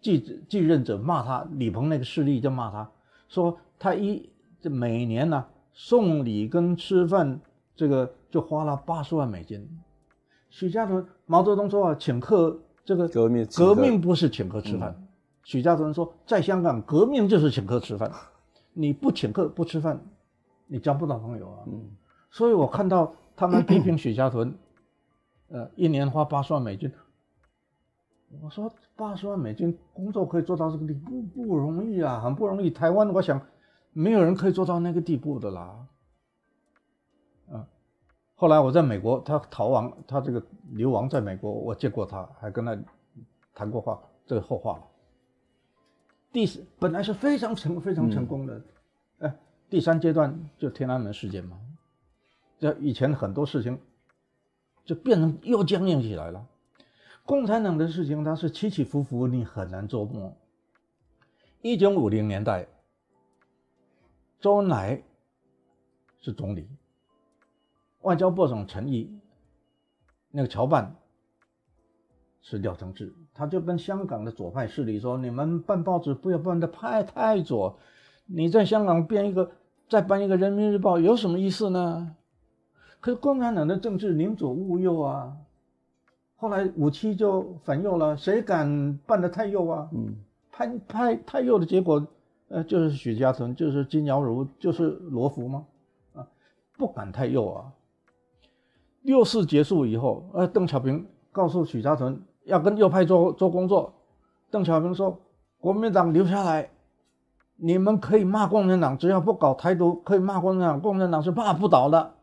[0.00, 2.88] 继继任者骂他，李鹏那个势力就骂他，
[3.28, 4.30] 说他一
[4.60, 7.40] 这每年呢、啊、送礼跟吃饭
[7.74, 8.12] 这个。
[8.34, 9.64] 就花了八十万美金。
[10.50, 14.92] 许家屯，毛泽东说啊，请客这个革命革命不是请客吃饭。
[14.98, 15.06] 嗯、
[15.44, 18.10] 许家屯说，在香港革命就是请客吃饭，
[18.72, 20.04] 你不请客不吃饭，
[20.66, 21.58] 你交不到朋友啊。
[21.68, 21.90] 嗯、
[22.28, 24.52] 所以我看到他们批评许家屯，
[25.46, 26.90] 呃，一年花八十万美金。
[28.42, 32.68] 我说八十万美金工作可以做到这个地步不不容易啊，很不容易。
[32.68, 33.40] 台湾我想
[33.92, 35.86] 没有人可以做到那个地步的啦。
[38.36, 40.42] 后来我在美国，他逃亡，他这个
[40.72, 42.76] 流亡在美国，我见过他，还跟他
[43.54, 44.84] 谈过话，这个后话了。
[46.32, 48.54] 第四本来是非常成非常成功的，
[49.18, 49.36] 嗯、哎，
[49.70, 51.56] 第三阶段就天安门事件嘛，
[52.58, 53.78] 这以前很多事情
[54.84, 56.44] 就变成又僵硬起来了。
[57.24, 60.36] 共产党的事情它是起起伏伏，你很难琢磨。
[61.62, 62.66] 一九五零年代，
[64.40, 65.02] 周恩来
[66.20, 66.68] 是总理。
[68.04, 69.18] 外交部长陈毅
[70.30, 70.96] 那个侨办
[72.42, 77.78] 是廖承志，他就跟香港的左派势力说：“你们办报纸不要办的太太左，
[78.26, 79.50] 你在香港编一个，
[79.88, 82.14] 再办一个《人民日报》有什么意思呢？”
[83.00, 85.36] 可是共产党的政治宁左勿右啊，
[86.36, 89.88] 后来五七就反右了，谁敢办的太右啊？
[89.92, 90.16] 嗯，
[90.52, 92.06] 拍拍太右的结果，
[92.48, 95.66] 呃，就是许嘉诚，就是金尧如，就是罗福吗？
[96.12, 96.28] 啊，
[96.76, 97.72] 不敢太右啊。
[99.04, 103.92] 六四结束以后，呃，邓小平告诉许家屯要跟右派做做工作，
[104.50, 105.20] 邓小平说
[105.60, 106.70] ：“国民党留下来，
[107.56, 112.14] 你们可以骂共产党，只要不搞台独，可以骂共产党，共产党是骂不倒的。”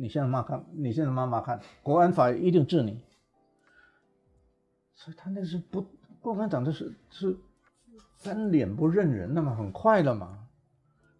[0.00, 3.02] 你现在骂看，你现在骂骂看，国安法一定治你。
[4.94, 5.84] 所以他那是不，
[6.20, 7.36] 共产党这是是
[8.18, 10.46] 翻脸不认人的嘛，很快的嘛。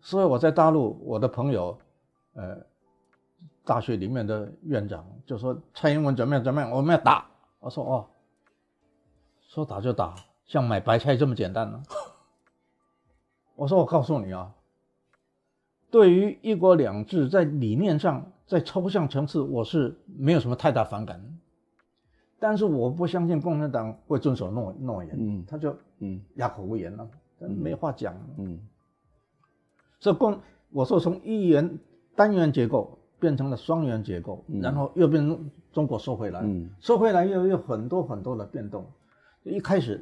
[0.00, 1.76] 所以我在大陆，我的朋友，
[2.34, 2.56] 呃，
[3.68, 7.26] 大学里面的院长就说蔡英文怎么样怎么样，我们要打。
[7.60, 8.06] 我说哦，
[9.42, 10.14] 说打就打，
[10.46, 11.82] 像买白菜这么简单呢？
[13.56, 14.54] 我说我告诉你啊，
[15.90, 18.32] 对于一国两制在理念上。
[18.48, 21.22] 在抽象层次，我是没有什么太大反感，
[22.38, 27.06] 但是我不相信共产党会遵守诺诺言，嗯，他就嗯哑口无言了，
[27.40, 28.58] 嗯，没话讲，嗯，
[30.00, 31.78] 这共我说从一元
[32.16, 38.84] 单元结构变成了双元结构，嗯，然后又变成中国收回来，嗯，收回来又有很多很多的变动，
[39.44, 40.00] 一开始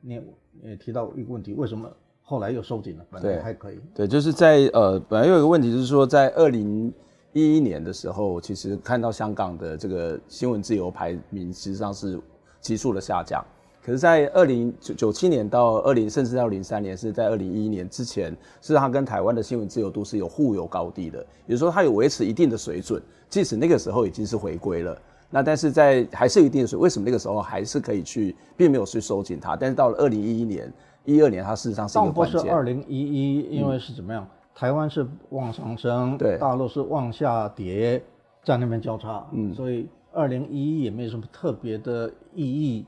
[0.00, 0.20] 你
[0.62, 1.90] 也提到一个问题，为什么
[2.22, 3.04] 后来又收紧了？
[3.10, 6.92] 本来还可以，对，对，就是在呃，本来有一个问题就是说在二零。
[7.32, 12.20] 一一年的时候，其实看到香港的这个新闻自由排名，实际上是
[12.60, 13.40] 急速的下降。
[13.82, 24.96] 可是，在二零九九七年到二零，甚至到零三年，是在二零一一年之前，是它跟台湾的新闻自由度是有互有高低的，也就是说，它有维持一定的水准，即使那个时候已经是回归了。
[25.30, 29.56] 那但是在还是有一定的水，为什么那个时候还是可以去，并没有去收紧它？
[29.56, 30.72] 但是到了二零一一年、
[31.04, 32.36] 一二年，它事实上是一个关键。
[32.38, 34.24] 倒不是二零一一，因为是怎么样？
[34.24, 38.02] 嗯台湾是往上升，对，大陆是往下跌，
[38.44, 42.84] 在那边交叉，嗯，所以二零一一也没什么特别的意义。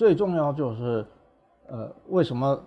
[0.00, 1.06] 最重要就是，
[1.68, 2.58] 呃，为什么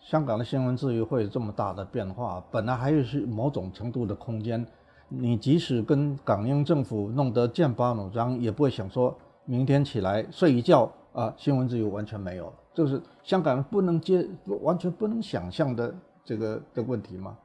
[0.00, 2.44] 香港的新闻自由会有这么大的变化？
[2.50, 4.66] 本来还有是某种程度的空间，
[5.08, 9.16] 你即使跟港英政府弄得剑拔弩张，也不会想说
[9.46, 14.28] 明天起来睡一觉啊，新闻自由完全没有，就是香港不能接，
[14.60, 17.38] 完全不能想象的这个的问题吗？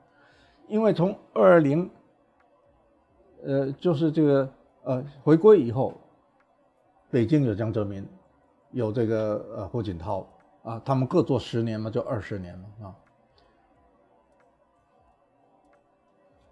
[0.68, 1.90] 因为从二零，
[3.46, 4.50] 呃，就是这个
[4.84, 5.94] 呃回归以后，
[7.10, 8.06] 北京有江泽民，
[8.72, 10.26] 有这个呃胡锦涛
[10.64, 12.96] 啊，他们各做十年嘛，就二十年了啊。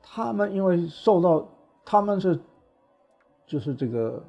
[0.01, 1.47] 他们因为受到
[1.85, 2.39] 他们是，
[3.45, 4.23] 就是这个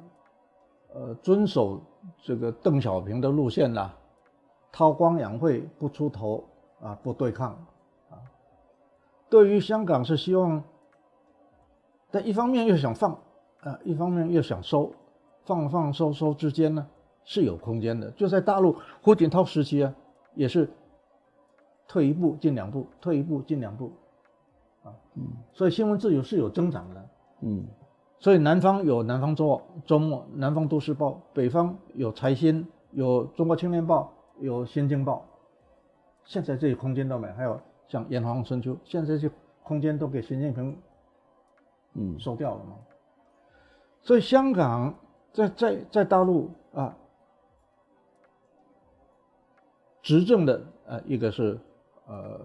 [0.93, 1.81] 呃遵守
[2.21, 3.91] 这个邓小平的路线呐，
[4.71, 6.43] 韬光养晦，不出头
[6.79, 7.51] 啊，不对抗
[8.11, 8.21] 啊。
[9.29, 10.63] 对于香港是希望，
[12.11, 13.11] 但一方面又想放，
[13.61, 14.93] 啊，一方面又想收，
[15.43, 16.87] 放放收收之间呢
[17.29, 18.09] 是有空间的。
[18.11, 19.93] 就在大陆胡锦涛时期啊，
[20.33, 20.67] 也是
[21.87, 23.91] 退一步进两步，退一步进两步，
[24.81, 27.09] 啊，嗯，所以新闻自由是有增长的，
[27.41, 27.67] 嗯，
[28.17, 35.23] 所以南方有南方周周末，南方都市报，北方有财新，有中国青年报，有新京报，
[36.23, 37.61] 现在这些空间都没，还有。
[37.87, 39.31] 像《炎黄春秋》，现在这些
[39.63, 40.77] 空间都给习近平，
[41.95, 42.75] 嗯，收掉了嘛。
[44.03, 44.93] 所以香港
[45.33, 46.95] 在在在大陆啊，
[50.01, 51.59] 执政的呃一个是
[52.07, 52.39] 呃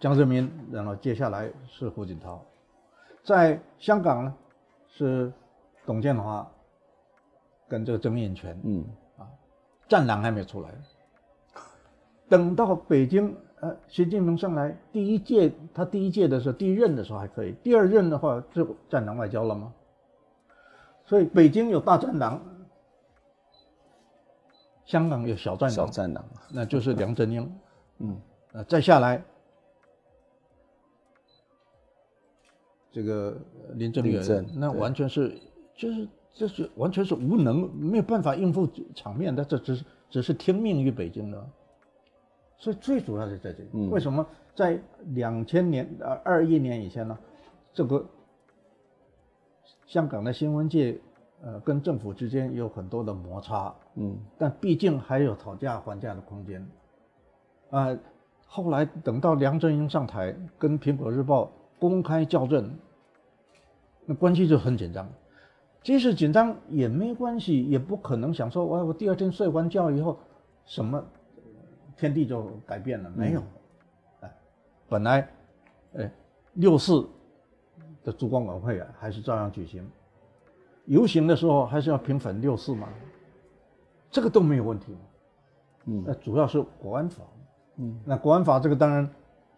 [0.00, 2.40] 江泽民，然后接下来是胡锦涛，
[3.24, 4.34] 在香港呢
[4.88, 5.32] 是
[5.86, 6.46] 董建华
[7.68, 8.84] 跟这个曾荫权，嗯
[9.18, 9.26] 啊，
[9.88, 10.70] 战狼还没出来，
[12.28, 13.36] 等到北京。
[13.62, 19.72] 呃，习近平上来第一届，他第一届的时候，第一任的时候还可以，第二任的话就战狼外交了吗？
[21.04, 22.42] 所以北京有大战狼，
[24.92, 27.50] 香港有小战狼，小战狼，那就是梁振英，
[28.00, 28.20] 嗯，
[28.52, 29.24] 呃，再下来，
[32.90, 33.34] 这个
[33.72, 35.40] 林郑月娥，那完全是
[35.74, 41.42] 就是就是完全是无能，没有办法应付场面的，这只是只是听命于北京的。
[42.58, 44.78] 所以最主要是在这里，嗯、为什么在
[45.14, 47.18] 两千年呃二一年以前呢？
[47.72, 48.06] 这个
[49.86, 51.00] 香港的新闻界
[51.42, 56.60] 呃跟政府之间有很多的摩擦，嗯，但毕竟还有讨价还价的空间。
[57.70, 57.98] 啊、呃，
[58.46, 62.72] 后来等到梁振英上台，跟苹果日报公开校正，
[64.06, 65.08] 那关系就很紧张。
[65.82, 70.16] 即使紧张也没关系，也不可能想说，我我第二天睡完觉以后，
[70.64, 71.04] 什么
[71.96, 73.40] 天地就改变了，没有。
[74.20, 74.30] 哎、嗯，
[74.88, 75.28] 本来，
[75.94, 76.12] 哎，
[76.52, 77.04] 六四
[78.04, 79.84] 的烛光晚会啊，还是照样举行。
[80.86, 82.88] 游行的时候还是要平反六四嘛，
[84.10, 84.96] 这个都没有问题。
[85.86, 87.22] 嗯，那主要是国安法。
[87.76, 89.08] 嗯，那国安法这个当然，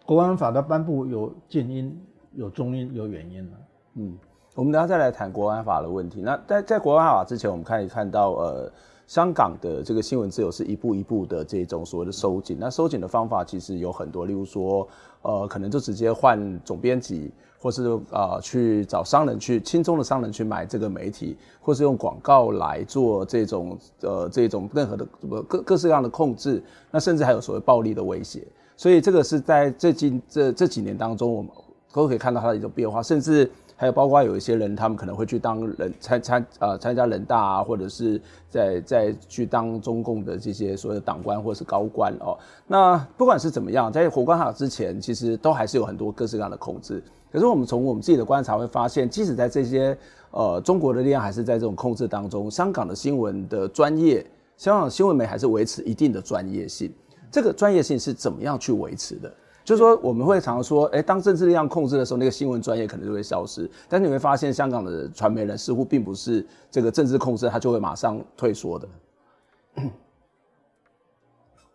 [0.06, 2.00] 国安法的颁布有近因、
[2.32, 3.58] 有中因、有远因了。
[3.94, 4.18] 嗯。
[4.56, 6.20] 我们等下再来谈国安法的问题。
[6.20, 8.72] 那在在国安法之前，我们可以看到，呃，
[9.04, 12.56] 香港的这个新闻自由是一步一步的这种所谓的收紧。
[12.60, 14.86] 那收紧的方法其实有很多，例如说，
[15.24, 25.06] 呃，可能就直接换总编辑，或是、呃、去找商人去轻松的商人去买这个媒体，或是用广告来做这种呃这种任何的
[25.48, 26.62] 各各式各样的控制。
[26.90, 28.46] 那甚至还有所谓暴力的威胁。
[28.76, 31.50] 所以这个是在最近这这几年当中，我们
[31.92, 33.50] 都可以看到它的一种变化，甚至。
[33.84, 38.18] 还有包括有一些人，他们可能会去当人参参呃参加人大啊，或者是
[38.48, 42.34] 在在去当中共的这些所谓的党官或是高官哦。
[42.66, 47.04] 那不管是怎么样，在国安法之前，其实都还是有很多各式各样的控制。
[47.30, 49.94] 可是我们从我们自己的观察会发现，即使在这些
[50.30, 54.24] 呃中国的力量还是在这种控制当中，香港的新闻的专业，
[54.56, 56.90] 香港新闻媒还是维持一定的专业性。
[57.30, 59.30] 这个专业性是怎么样去维持的？
[59.64, 63.68] 就是说，我们会常常说，哎，当政治力量控制的时候，那个新闻专业可能就会消失。
[63.88, 68.86] 但是你会发现，香港的传媒人似乎并不是这个政治控制，他就会马上退缩的。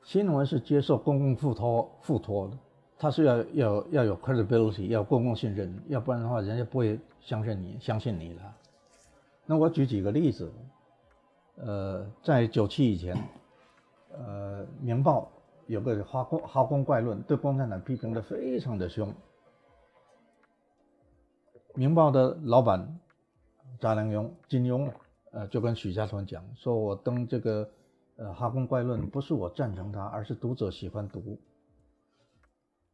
[0.03, 2.57] 新闻是接受公共付托付托的，
[2.99, 8.41] 他是要要要有 credibility，要公共信任，要不然的话，人家不会相信你，相信你了。
[9.47, 10.51] 那我举几个例子，
[11.57, 13.17] 呃，在九七以前，
[14.11, 15.31] 呃，《明报》。
[15.69, 19.13] 有个哈公哈公怪论，对共产党批评的非常的凶。
[21.75, 22.99] 明报的老板
[23.79, 24.91] 查良镛金庸，
[25.31, 27.69] 呃，就跟许家屯讲，说我登这个
[28.15, 31.39] 呃哈公怪论，不是我赞成他，而是读者喜欢读。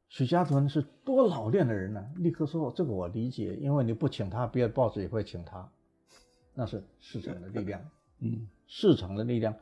[0.10, 5.66] 许家屯是多老练的人呢、啊，立刻说这个我理解，因为你不请他，别的报纸也会请他，
[6.54, 7.82] 那是市场的力量，
[8.20, 9.56] 嗯，市场的力量，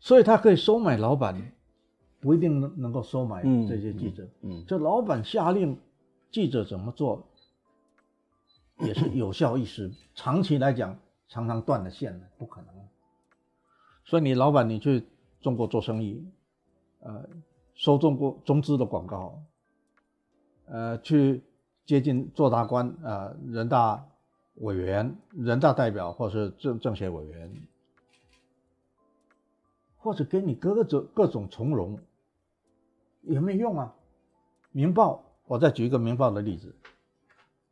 [0.00, 1.52] 所以他可以收买老板。
[2.20, 5.78] 不一定能能够收买这些记者，嗯，嗯，这老板下令，
[6.32, 7.24] 记者怎么做，
[8.80, 10.98] 也是有效一时，长期来讲
[11.28, 12.74] 常常断了线了，不可能。
[14.04, 15.06] 所以你老板你去
[15.40, 16.28] 中国做生意，
[16.98, 17.28] 呃，
[17.74, 19.40] 收中国中资的广告，
[20.66, 21.44] 呃，去
[21.86, 24.04] 接近做大官啊，呃，人大
[24.56, 27.54] 委员、人大代表或是政政协委员，
[29.98, 31.96] 或者给你各种各种从容。
[33.28, 33.94] 有没有用啊？
[34.72, 36.74] 明报，我再举一个明报的例子，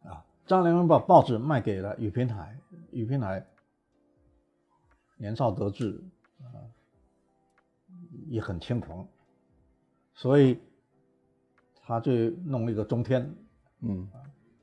[0.04, 2.58] 啊，张良鏞把报纸卖给了雨平台，
[2.90, 3.46] 雨平台
[5.16, 6.02] 年少得志，
[6.40, 6.56] 啊，
[8.28, 9.06] 也很轻狂，
[10.14, 10.58] 所以
[11.82, 12.12] 他就
[12.44, 13.34] 弄了一个中天，
[13.80, 14.08] 嗯，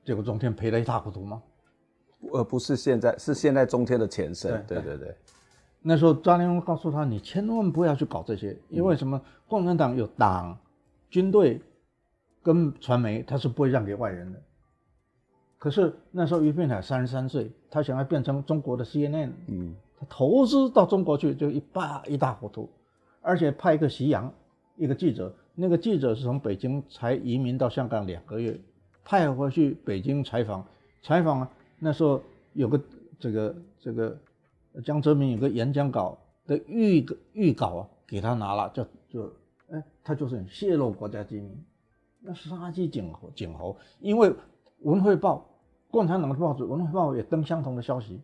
[0.04, 1.42] 结果中天赔了一塌糊涂吗？
[2.34, 5.18] 呃，不是现在，是现在中天的前身，对对对，对。
[5.82, 9.22] 那时候张良鏞告诉他，你千万不要去搞这些，因为什么？
[9.48, 10.58] 共产党有党。
[11.14, 11.62] 军队
[12.42, 14.42] 跟传媒，他是不会让给外人的。
[15.60, 22.68] 可是那时候于平海三十三岁，他想要变成中国的 CNN，嗯，他投资到中国去就一把一塌糊涂，
[23.22, 24.34] 而且派一个席阳
[24.76, 28.60] 一个记者，那个记者是从北京才移民到香港两个月，
[29.06, 30.66] 派回去北京采访，
[31.04, 31.48] 采访
[31.78, 32.20] 那时候
[32.54, 32.82] 有个
[33.20, 34.18] 这个这个
[34.84, 39.32] 江泽民有个演讲稿的预预稿啊，给他拿了，就就。
[40.04, 41.50] 哎，他就是泄露国家机密，
[42.20, 43.78] 那是杀鸡儆猴，儆猴。
[44.00, 44.30] 因为
[44.80, 45.38] 《文汇报》
[45.92, 48.22] 共产党的报纸，《文汇报》也登相同的消息，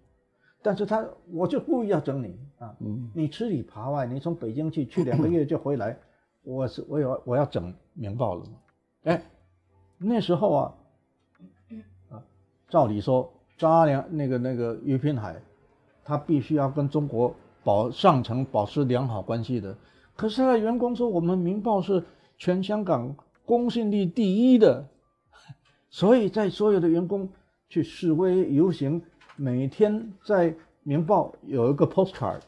[0.62, 2.76] 但是他我就故意要整你啊！
[2.80, 5.98] 嗯，你吃里扒外，你从北京去去两个月就回来，
[6.44, 8.52] 我是我有我要整《明报》了嘛？
[9.04, 9.24] 哎，
[9.98, 10.74] 那时候啊，
[12.10, 12.24] 啊，
[12.68, 15.42] 照理说张良那个那个于平海，
[16.04, 19.78] 他必须要跟中国保上层保持良好关系的。
[20.20, 22.04] 可是他的员工说，我们《明报》是
[22.38, 23.16] 全香港
[23.46, 24.86] 公信力第一的，
[25.90, 27.30] 所以在所有的员工
[27.70, 29.02] 去示威游行，
[29.38, 30.52] 每天在
[30.84, 32.42] 《明报》有一个 postcard，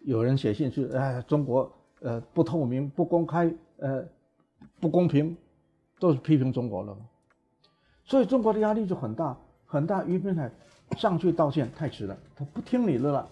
[0.00, 4.04] 有人写信去，哎，中国呃不透明、不公开、呃
[4.80, 5.36] 不公平，
[6.00, 6.98] 都是批评中国了。
[8.04, 10.02] 所以中国的压力就很大很大。
[10.02, 10.50] 俞平海
[10.96, 13.28] 上去道歉太迟了，他不听你的了，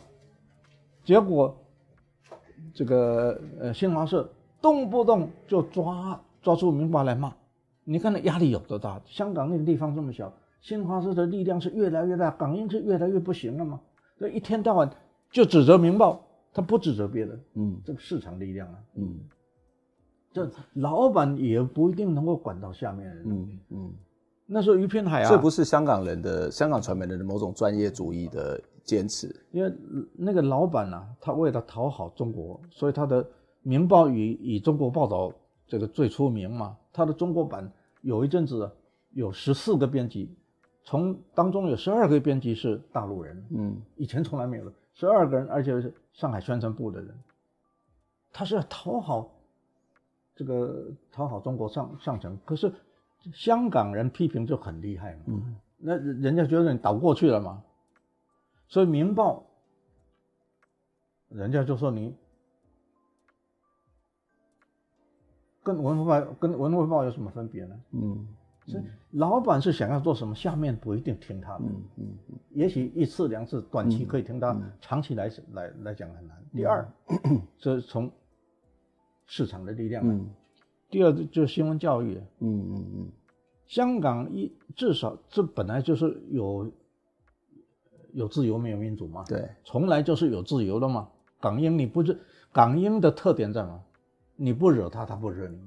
[1.02, 1.52] 结果。
[2.72, 4.28] 这个呃，新华社
[4.60, 7.32] 动不动就抓抓住明报来骂，
[7.84, 9.00] 你看那压力有多大？
[9.06, 13.80] 香港那个地方这么小，新华社的力量是越来越大，港英是越来越不行了嘛。
[14.18, 14.90] 这一天到晚
[15.30, 16.14] 就指责《明报》，
[16.52, 17.40] 他不指责别人。
[17.54, 19.18] 嗯，这个市场力量啊，嗯，
[20.32, 23.24] 这老板也不一定能够管到下面人。
[23.26, 23.92] 嗯嗯，
[24.46, 29.72] 那时候于片海啊，这不是香港人的香港传媒人的某种专业主义的坚持，因为
[30.14, 33.24] 那个老板啊，他为了讨好中国，所以他的
[33.62, 35.32] 《明报》以以中国报道
[35.66, 36.76] 这个最出名嘛。
[36.92, 37.70] 他的中国版
[38.02, 38.70] 有一阵子
[39.12, 40.34] 有十四个编辑。
[40.82, 47.14] 从当中有十二个编辑是大陆人，嗯，以前从来没有的，十二个人，而且是上海宣传部的人，
[48.32, 49.30] 他是要讨好
[50.34, 52.72] 这个讨好中国上上层，可是
[53.32, 57.62] 香港人批评就很厉害嘛，嗯，那人家觉得你倒过去了嘛，
[58.70, 59.44] 所以《明报》
[61.36, 62.14] 人家就说你
[65.62, 67.80] 跟《文汇报》跟《文汇报》有什么分别呢？
[67.90, 68.26] 嗯。
[68.66, 71.64] 所以老板是想要做什么，下面不一定听他的。
[71.64, 76.36] 嗯嗯，也许一次两次短期可以听他，长期来来来讲很难。
[76.52, 76.88] 第二，
[77.58, 78.08] 这是从
[79.26, 80.06] 市场的力量。
[80.08, 80.30] 嗯。
[80.88, 82.20] 第二就是新闻教育。
[82.38, 83.08] 嗯嗯嗯。
[83.66, 86.70] 香港一至少这本来就是有
[88.14, 89.24] 有自由没有民主嘛。
[89.24, 89.48] 对。
[89.64, 91.08] 从来就是有自由的嘛。
[91.40, 92.18] 港英你不是
[92.52, 93.80] 港英的特点在哪？
[94.36, 95.60] 你不惹他，他不惹你。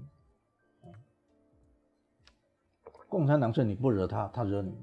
[3.08, 4.74] 共产党是你不惹他，他惹你。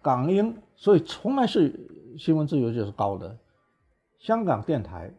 [0.00, 3.36] 港英，所以从来是新闻自由就是高的。
[4.18, 5.12] 香港电台，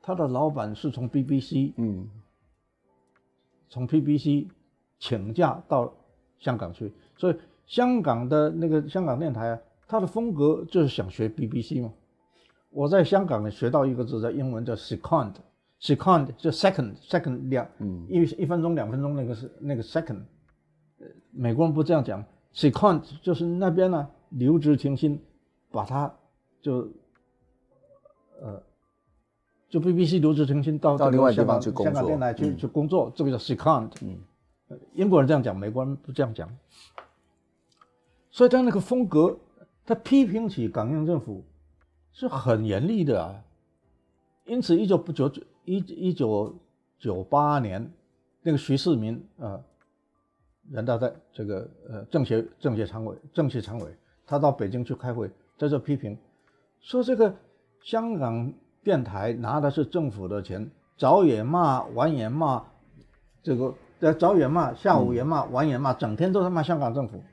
[0.00, 2.08] 他的老板是从 BBC，嗯，
[3.68, 4.48] 从 BBC
[4.98, 5.92] 请假到
[6.38, 7.36] 香港去，所以
[7.66, 11.92] 香港的那个香港电台啊，它的风格就是想学 BBC 嘛。
[12.70, 15.32] 我在香港呢学到一个字，在英文叫 second。
[15.78, 20.22] Second 就 second，second 两，嗯，一一分钟两分钟那个是那个 second，
[21.30, 25.20] 美国人不这样讲，second 就是那边呢留职停薪，
[25.70, 26.10] 把它
[26.62, 26.88] 就，
[28.40, 28.62] 呃，
[29.68, 34.18] 就 BBC 留职停薪到到另外地方去工作，香港电台去去工作，这个叫 second，嗯，
[34.94, 36.48] 英国人这样讲，美国人不这样讲，
[38.36, 39.38] 所以他那个风格，
[39.86, 41.42] 他批评起港英政府
[42.12, 43.42] 是很严厉的啊，
[44.44, 45.42] 因此一九不九九。
[45.64, 46.54] 一一九
[46.98, 47.90] 九八年，
[48.42, 49.58] 那个徐世民啊，
[50.70, 55.28] 人大在这个呃政协政协常委政协常委，他到北京去开会，
[55.58, 56.16] 在这批评，
[56.80, 57.34] 说这个
[57.82, 58.52] 香港
[58.84, 62.62] 电台拿的是政府的钱，早也骂，晚也骂，
[63.42, 67.24] 这个呃早也骂，下午也骂，晚也骂，整天都在骂香港政府，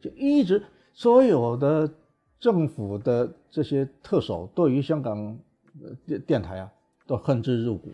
[0.00, 1.90] 就一直所有的
[2.38, 5.38] 政府的这些特首对于香港。
[6.04, 6.72] 电电台啊，
[7.06, 7.92] 都恨之入骨，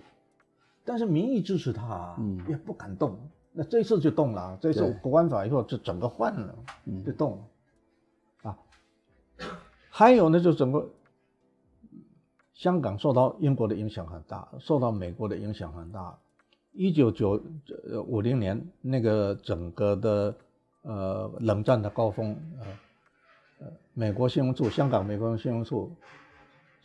[0.83, 3.19] 但是民意支持他，啊，嗯，也不敢动。
[3.53, 6.55] 那这次就动了，这次国安法以后就整个换了，
[6.87, 7.33] 嗯，就动
[8.43, 8.59] 了，啊，
[9.91, 10.89] 还有呢，就整个
[12.55, 16.19] 香港受到英国的影响很大，受到美国的影响很大。
[16.73, 17.41] 一九九
[18.07, 20.35] 五零年那个整个的
[20.87, 22.35] 呃冷战的高峰，
[23.61, 25.91] 呃，美国新闻处，香港美国新闻处。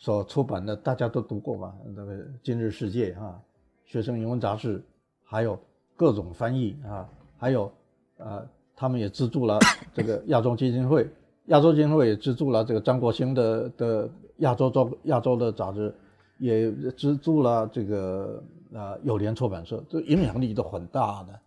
[0.03, 1.75] 所出版的大家都读过吧？
[1.95, 3.39] 那个《今日世界》啊，
[3.85, 4.83] 学生英文杂志，
[5.23, 5.55] 还有
[5.95, 7.71] 各种翻译啊，还有
[8.17, 8.43] 呃，
[8.75, 9.59] 他们也资助了
[9.93, 11.07] 这个亚洲基金会，
[11.53, 15.93] 亚洲基金会也资助了这个张国兴的的亚洲周亚洲的杂志，
[16.39, 18.43] 也资助了这个
[18.73, 21.39] 呃友联出版社，这影响力都很大的。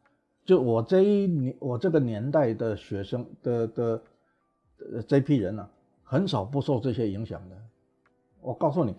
[0.45, 4.03] 就我这一年，我这个年代的学生的的
[4.93, 5.71] 呃这批人呢、啊，
[6.03, 7.57] 很少不受这些影响的。
[8.41, 8.95] 我告诉你，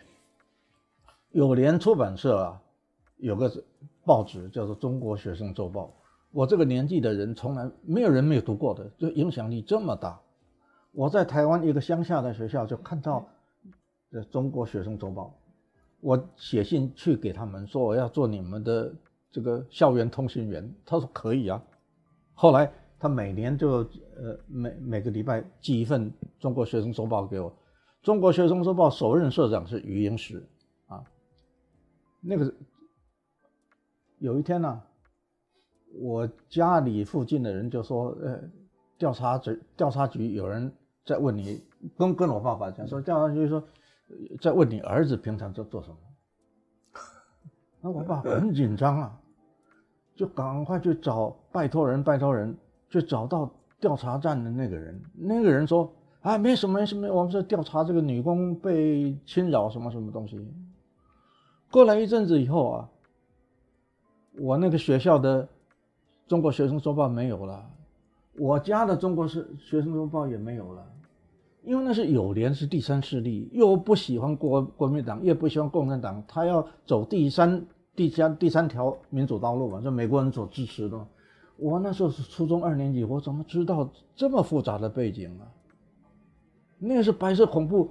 [1.31, 2.61] 友联出版社啊，
[3.17, 3.63] 有个
[4.03, 5.85] 报纸叫做《中国学生周报》。
[6.31, 10.19] 我这个年纪的人，从来没有人没有读过的，就影响力这么大。
[10.91, 13.29] 我在台湾一个乡下的学校就看到
[14.29, 15.25] 《中国学生周报》，
[16.01, 18.93] 我写信去给他们说我要做你们的
[19.35, 21.61] 这个校园通讯员，他说可以啊。
[22.33, 23.79] 后来他每年就
[24.15, 26.09] 呃每每个礼拜寄一份
[26.39, 27.53] 《中国学生周报》给我。
[28.01, 30.47] 中国学生周报首任社长是余英时，
[30.87, 31.03] 啊，
[32.21, 32.53] 那个
[34.19, 34.81] 有一天呢、
[35.99, 38.41] 我家里附近的人就说，呃，
[38.97, 40.71] 调查局调查局有人
[41.03, 41.61] 在问你，
[41.97, 43.61] 跟跟我爸爸讲说，调查局说
[44.39, 45.97] 在问你儿子平常在做什么，
[47.81, 49.21] 那我爸很紧张啊，
[50.15, 52.55] 就赶快去找，拜托人拜托人，
[52.89, 55.91] 去找到调查站的那个人，那个人说。
[56.21, 60.43] 啊，没什么，没什么，我们是调查这个女工被侵扰什么什么东西。
[61.69, 62.89] 过了一阵子以后啊，
[64.39, 65.47] 我那个学校的
[66.27, 67.63] 中国学生周报没有了，
[68.39, 70.83] 我家的中国是学生周报也没有了，
[71.61, 77.63] 因为那是友联是第三势力，又不喜欢国国民党，也不喜欢共产党，他要走第三、
[77.95, 81.07] 第三、第三条民主道路嘛，就美国人所支持的。
[81.57, 85.47] 我那时候是初中二年级，我怎么知道这么复杂的背景啊？
[86.77, 87.89] 那是白色恐怖，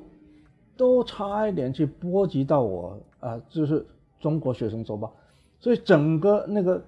[0.77, 3.41] 都差一点去波及到我啊！
[3.49, 3.87] 就是
[4.21, 5.11] 中国学生周报，
[5.59, 6.85] 所以整个那个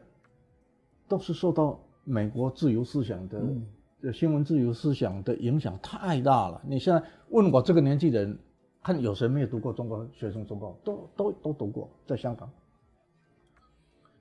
[1.09, 6.61] 都是受到美国自由思想的、嗯、新闻自由思想的影响太大了。
[6.69, 8.39] 你现在问我这个年纪的人，
[8.83, 10.77] 看有谁没有读过中国学生周报？
[10.85, 12.51] 都都都读过，在香港，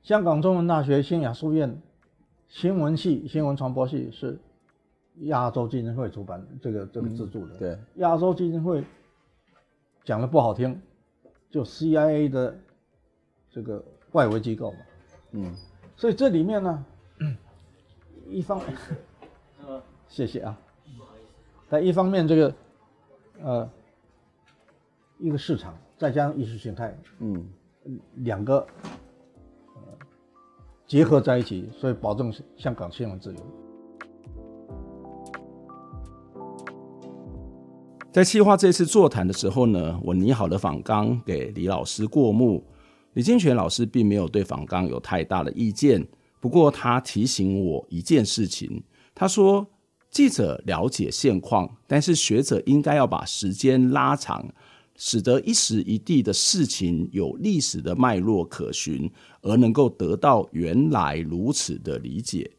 [0.05, 1.81] 香港中文大学新雅书院。
[2.47, 4.37] 新闻系、新闻传播系是
[5.21, 7.57] 亚洲基金会出版这个这个资助的。
[7.57, 8.83] 对，亚洲基金会
[10.03, 10.79] 讲的不好听，
[11.49, 12.55] 就 CIA 的
[13.49, 14.77] 这个外围机构嘛。
[15.31, 15.55] 嗯，
[15.97, 16.85] 所以这里面呢，
[18.29, 18.77] 一方面，
[20.07, 20.55] 谢谢啊。
[21.67, 22.53] 但一方面，这个
[23.41, 23.69] 呃，
[25.17, 27.43] 一个市场再加上意识形态，嗯，
[28.17, 28.63] 两个。
[30.87, 33.39] 结合在一起，所以保证香港新闻自由。
[38.11, 42.63] 在企划这次座谈的时候呢，我拟好了访纲给李老师过目。
[43.13, 46.05] 李金泉老师并没有对访纲有太大的意见，
[46.39, 48.83] 不过他提醒我一件事情，
[49.13, 49.65] 他说：
[50.09, 54.45] 记者了解现况，但是学者应该要把时间拉长。
[54.97, 62.49] 使得一时一地的事情有历史的脉络可循，而能够得到原来如此的理解。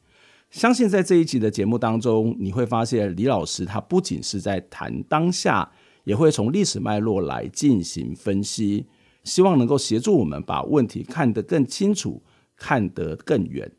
[0.51, 5.71] 相信在这一集的节目当中，你会发现李老师他不仅是在谈当下，
[6.05, 8.87] 也会从历史脉络来进行分析，
[9.25, 12.23] 希望能够协助我们把问题看得更清楚，
[12.57, 13.71] 看得更远。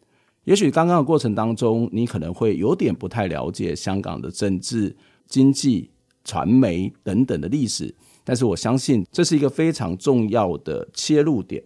[0.43, 4.95] 也许刚刚的过程当中，你可能会有点不太了解香港的政治、
[5.25, 5.89] 经济、
[6.23, 7.95] 传媒等等的历史。
[8.27, 11.63] 但是我相信这是一个非常重要的切入点。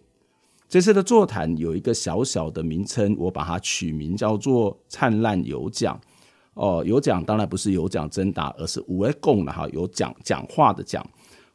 [0.70, 6.00] 这次的座谈有一个小小的名称，我把它取名叫做“灿烂有奖”。
[6.54, 11.04] 哦，有奖当然不是有奖征答，而是有的讲的哈，有讲讲话的讲。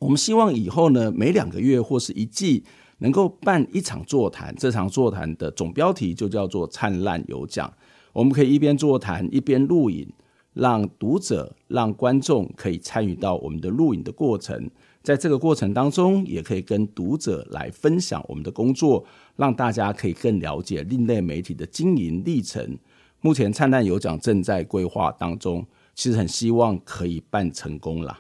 [0.01, 2.65] 我们希望以后呢，每两个月或是一季
[2.99, 7.73] 能够办一场座谈，这场座谈的总标题就叫做“灿烂有奖”。
[8.13, 10.13] 我们可以一边座谈一边录影，
[10.53, 14.69] 让读者、让观众可以参与到我们的录影的过程。
[15.07, 22.77] 在这个过程当中，也可以跟读者来分享我们的工作，让大家可以更了解另类媒体的经营历程。
[23.21, 28.19] 目前灿烂有奖正在规划当中，其实很希望可以办成功啦。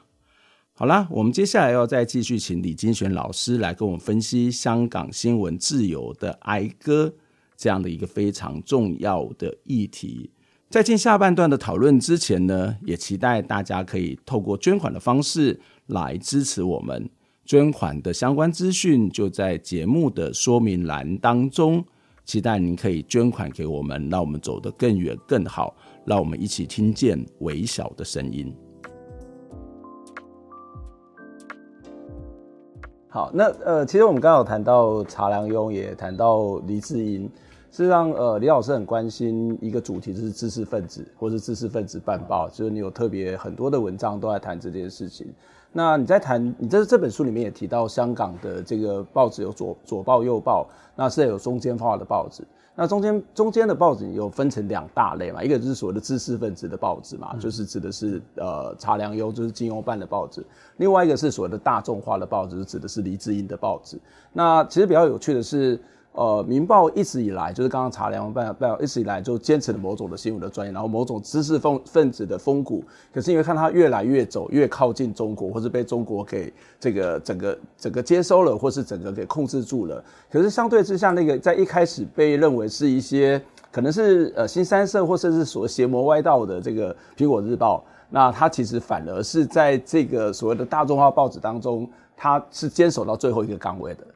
[0.75, 7.13] 好啦，我们接下来要再继续请李金璇老师来跟我们分析香港新闻自由的哀歌
[7.57, 10.31] 这样的一个非常重要的议题。
[10.69, 15.61] 在进下半段的讨论之前呢，也期待大家可以透过捐款的方式。
[15.87, 17.09] 来支持我们，
[17.45, 21.85] 捐款的相关资讯就在节目的说明栏当中。
[22.25, 25.77] 期待您可以捐款给我们，让我们走得更远更好。
[26.05, 28.53] 让我们一起听见微小的声音。
[33.09, 37.23] 好，那呃，其实我们刚好谈到查良鏞，也谈到黎智英。
[37.71, 45.33] 事实上，呃，李老师很关心一个主题，就是知识分子，或是知识分子办报，就是你有特别很多的文章都在谈这件事情。
[45.77, 52.43] 那你在谈，你这这本书里面也提到香港的这个报纸有左左报右报，那是有中间化的报纸。
[52.75, 60.41] 那中间中间的报纸有分成两大类嘛，一个就是所谓的知识分子的报纸嘛，嗯、就是指的是呃查良镛，就是金庸办的报纸；
[60.79, 64.01] 另外一个是所谓的大众化的报纸，指的是黎智英的报纸。
[64.33, 65.79] 那其实比较有趣的是。
[66.17, 72.83] 呃，《民报》一直以来就是刚刚查良鏞办办，一直以来就坚持了某种的新闻的专业，然后某种知识分分子的风骨。
[73.13, 76.51] 可是因为看他越来越走越靠近中国，或是被中国给
[76.81, 80.03] 这个整个整个接收了，或是整个给控制住了。
[80.31, 83.39] 可是相对之下，那个在一开始被认为是一些
[83.71, 91.87] 可能是呃新三社或者是所谓邪魔歪道的这个《苹果日报》，那他其实反而是在这个所谓的大众化报纸当中，
[92.17, 94.07] 他是坚守到最后一个岗位的。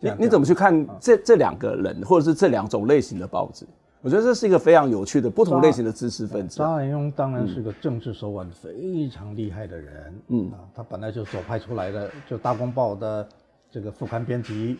[0.00, 3.66] 你你怎么去看这这两个人，或者是这两种类型的报纸？
[4.00, 6.58] 我觉得这是一个非常有趣的不同类型的知识分子。
[6.58, 13.28] 查良鏞当然是个政治手腕非常厉害的人，嗯啊，他本来就左派出来的，就《大公报》的
[13.68, 14.78] 这个副刊编辑。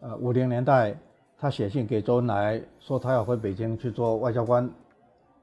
[0.00, 0.96] 呃，五零年代
[1.38, 4.66] 他写信给周恩来说他要回北京去做外交官，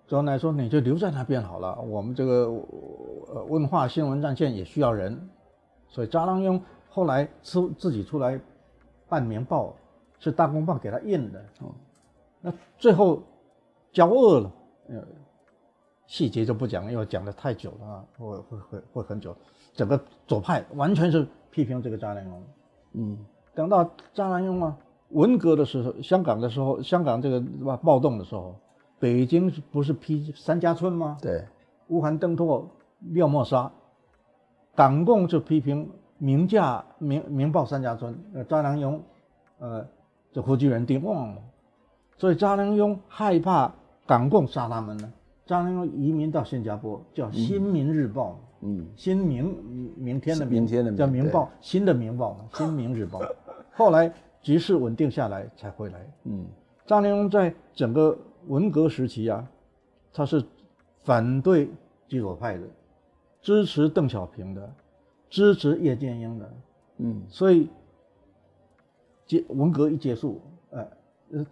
[0.07, 2.45] 周恩来说你就留在那边好了，我们这个
[3.27, 5.15] 呃文化新闻战线也需要人，
[5.87, 8.41] 所以查良庸后来出自己出来。
[9.09, 9.67] 办《明报》
[10.19, 11.71] 是《大公报》给他印的，哦，
[12.41, 13.21] 那最后
[13.91, 14.51] 交恶了，
[14.89, 15.03] 呃，
[16.05, 19.35] 细节就不讲，因为讲的太久了啊，会会会会很久。
[19.73, 22.31] 整个左派完全是批评这个查良鏞，
[22.93, 23.17] 嗯，
[23.53, 23.83] 等到
[24.13, 24.77] 查良鏞啊，
[25.09, 27.39] 文革的时候，香港的时候，香港这个
[27.77, 28.55] 暴动的时候，
[28.99, 31.17] 北京不是批三家村吗？
[31.21, 31.45] 对，
[31.89, 32.67] 乌桓邓拓、
[32.99, 33.71] 廖沫沙，
[34.75, 35.87] 港共就批评
[36.17, 38.99] 明假明明报三家村，呃，张良庸，
[39.59, 39.85] 呃，
[40.31, 41.35] 这胡巨人丁旺，
[42.17, 43.73] 所以张良庸害怕
[44.05, 45.13] 港共杀他们呢，
[45.45, 48.31] 张良庸移民到新加坡，叫《新民日报》。
[48.33, 53.21] 嗯嗯，新民明天的明，明天的明叫明报，新的明报嘛，新民日报。
[53.75, 54.11] 后来
[54.41, 55.99] 局势稳定下来才回来。
[56.23, 56.43] 嗯，
[56.87, 59.47] 张良庸在整个文革时期啊，
[60.11, 60.43] 他是
[61.03, 61.69] 反对
[62.07, 62.63] 极左派的，
[63.43, 64.73] 支持邓小平的，
[65.29, 66.49] 支持叶剑英的。
[66.97, 67.69] 嗯，所以
[69.25, 70.87] 结文革一结束，呃，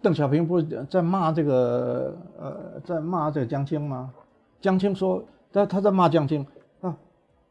[0.02, 4.12] 邓小平不是在骂这个呃，在骂这个江青吗？
[4.60, 5.22] 江青说，
[5.52, 6.46] 他他在骂江青
[6.80, 6.96] 啊。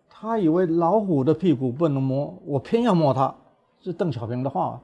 [0.09, 3.35] 他以为老虎的屁股不能摸，我偏要摸它，
[3.81, 4.81] 是邓小平的话，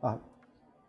[0.00, 0.18] 啊，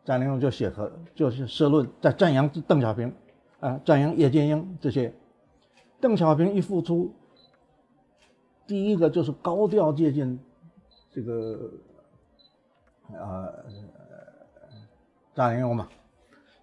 [0.03, 3.13] 查良鏞就写和就是社论在赞扬邓小平，
[3.59, 5.13] 啊，赞扬叶剑英这些。
[6.01, 7.13] 邓小平一复出，
[8.67, 10.39] 第一个就是高调接近
[11.11, 11.71] 这个，
[13.13, 13.49] 啊，
[15.35, 15.87] 张良庸嘛，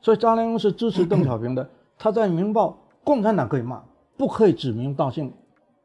[0.00, 1.68] 所以张良庸是支持邓小平的。
[1.98, 2.70] 他在《明报》，
[3.04, 3.82] 共产党可以骂，
[4.16, 5.32] 不可以指名道姓。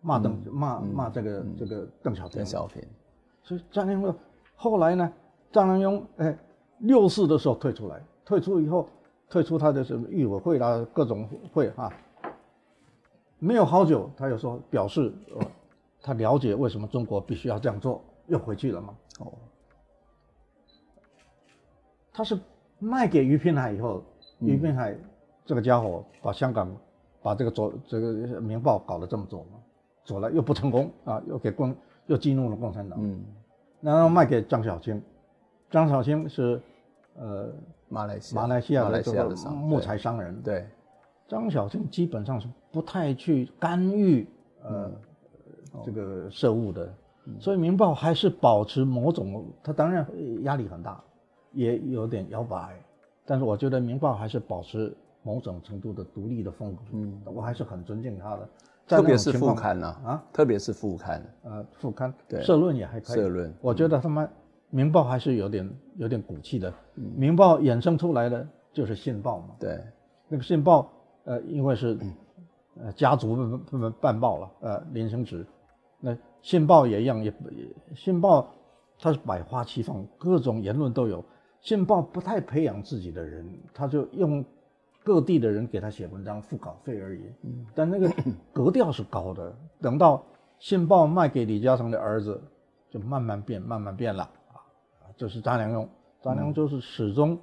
[0.02, 2.80] 骂邓骂骂这个、嗯、这个邓小平，邓小平，
[3.42, 4.14] 所以张良庸
[4.56, 5.12] 后来呢，
[5.52, 6.38] 张良庸哎
[6.78, 8.88] 六四的时候退出来，退出以后
[9.28, 11.92] 退出他的什么议委会啦各种会啊，
[13.40, 15.42] 没有好久他又说表示呃
[16.06, 18.96] 他了解为什么中国必须要这样做，又回去了嘛。
[19.22, 19.34] 哦，
[22.14, 22.40] 他是
[22.78, 24.04] 卖给俞平海以后，
[24.38, 24.96] 俞平海
[25.44, 26.72] 这个家伙把香港
[27.24, 29.60] 把这个左这个明报搞得这么做嘛。
[30.04, 31.76] 走了又不成功啊，又给共
[32.06, 33.00] 又激怒了共产党。
[33.02, 33.20] 嗯，
[33.82, 35.02] 然后卖给张小青，
[35.72, 36.62] 张小青是
[37.16, 37.52] 呃
[37.90, 40.40] 马来西亚马来西亚的这个木材商人。
[40.44, 40.68] 对，对
[41.28, 44.28] 张小青基本上是不太去干预
[44.62, 44.96] 呃、嗯、
[45.84, 46.94] 这个社务的，
[47.26, 50.06] 嗯、所以《明报》还是保持某种，它当然
[50.44, 51.04] 压力很大，
[51.54, 52.80] 也有点摇摆，
[53.26, 56.82] 但是我觉得《明报》还是保持某种程度的独立的风格。
[56.94, 58.50] 嗯，我还是很尊敬他的。
[58.88, 63.16] 特别是副刊呐啊，特别是副刊，呃，副刊，对，社论也还可以。
[63.16, 64.24] 社论，我觉得他们
[64.70, 66.70] 《明报》还是有点有点骨气的。
[66.96, 69.56] 《明报》衍生出来的就是《信报》嘛。
[69.60, 69.84] 对，
[70.28, 70.82] 那个《信报》
[71.24, 71.98] 呃，因为是
[72.80, 75.44] 呃家族办办报了，呃，林行止，
[76.00, 77.32] 那《信报》也一样，也
[77.96, 78.42] 《信报》
[79.00, 81.22] 它是百花齐放，各种言论都有。
[81.62, 84.44] 《信报》不太培养自己的人，他就用。
[85.04, 87.22] 各地的人给他写文章付稿费而已，
[87.76, 88.12] 但那个
[88.52, 89.56] 格调是高的。
[89.80, 90.18] 等到
[90.58, 92.42] 《信报》卖给李嘉诚的儿子，
[92.90, 94.58] 就慢慢变，慢慢变了啊！
[95.16, 95.88] 这是张良用，
[96.24, 97.38] 张良鏞就是始终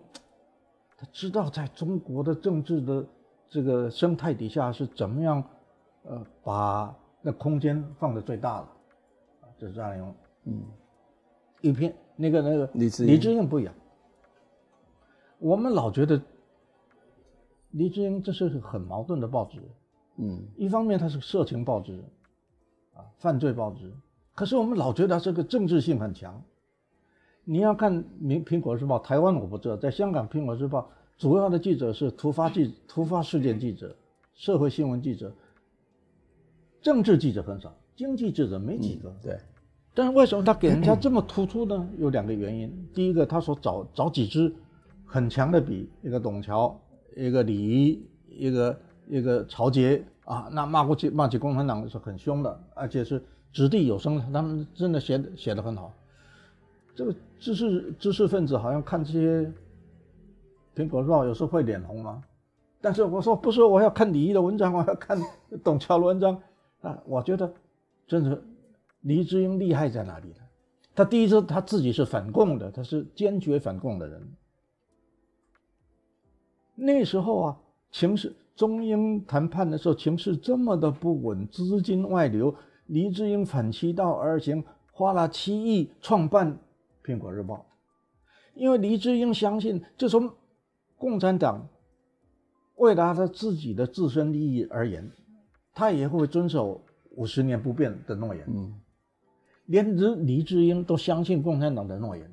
[0.98, 3.06] 他知道在中国的政治的
[3.48, 5.44] 这个生态底下是怎么样，
[6.02, 6.92] 呃，把
[7.22, 8.68] 那空间放的最大了
[9.40, 9.48] 啊！
[9.56, 10.12] 这是查良鏞，
[10.44, 10.62] 嗯，
[11.60, 13.72] 一片那个那个李李志英不一样，
[15.38, 16.20] 我们老觉得。
[17.74, 19.58] 李志英这是很矛盾的报纸，
[20.16, 22.04] 嗯，一方面它是色情报纸，
[22.92, 23.90] 啊，犯罪报纸，
[24.34, 26.38] 可是我们老觉得它这个政治性很强。
[27.44, 30.80] 你要看《苹苹果日报》，台湾我不知道，在香港《苹果日报》
[31.16, 33.96] 主要的记者是突发记、突发事件记者、
[34.34, 35.34] 社会新闻记者，
[36.82, 39.08] 政治记者很少，经济记者没几个。
[39.08, 39.38] 嗯、对，
[39.94, 41.88] 但是为什么他给人家这么突出呢？
[41.98, 42.88] 有两个原因。
[42.92, 44.54] 第一个，他说找找几支
[45.06, 46.78] 很强的笔，一个董桥。
[47.14, 53.22] 一个李仪，一个一个曹杰啊，那骂过去骂起共产党是很凶的，而且是
[53.52, 55.92] 掷地有声的，他们真的写写的很好。
[56.94, 59.52] 这个知识知识分子好像看这些
[60.74, 62.22] 苹果日报有时候会脸红吗？
[62.80, 65.20] 但是我说不是，我要看李仪的文章，我要看
[65.62, 66.40] 董桥的文章
[66.82, 67.02] 啊。
[67.06, 67.52] 我觉得
[68.06, 68.42] 真是
[69.00, 70.36] 黎智英厉害在哪里呢？
[70.94, 74.30] 他第一次他自己是反共的，他是坚决反共的人。
[76.74, 77.60] 那时候啊，
[77.90, 82.54] 情势中英谈判的时候，情势这么的不稳，资金外流，
[82.86, 84.62] 黎智英反其道而行，
[84.92, 86.52] 花了七亿创办
[87.02, 87.54] 《苹果日报》，
[88.54, 90.30] 因为黎智英相信，就从
[90.98, 91.68] 共产党
[92.76, 95.10] 为了他自己的自身利益而言，
[95.74, 98.44] 他也会遵守五十年不变的诺言。
[98.48, 98.74] 嗯，
[99.66, 102.30] 连黎黎智英都相信共产党的诺言。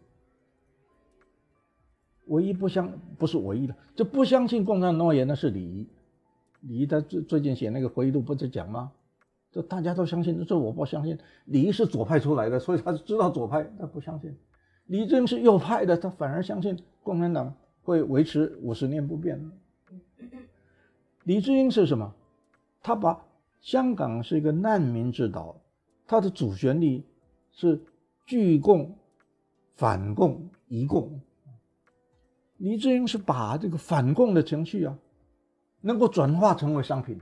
[2.27, 5.89] 唯一不相不是唯一的，这不相信共产党诺言的是李仪，
[6.61, 8.91] 李他最最近写那个回忆录不是讲吗？
[9.51, 11.17] 这大家都相信，这我不相信。
[11.45, 14.37] 李是左派出来的，所以他知道左派，他不相信。
[14.85, 19.51] 李正是右派的，他反而相信共产党会维持五十年不变。
[21.23, 22.13] 李志英是什么？
[22.83, 23.25] 他把
[23.61, 25.61] 香港是一个难民之岛，
[26.07, 27.03] 它的主旋律
[27.51, 27.81] 是
[28.25, 28.97] 拒共、
[29.75, 31.21] 反共、移共。
[32.57, 34.97] 李志英是把这个反共的情绪啊，
[35.81, 37.19] 能够转化成为商品。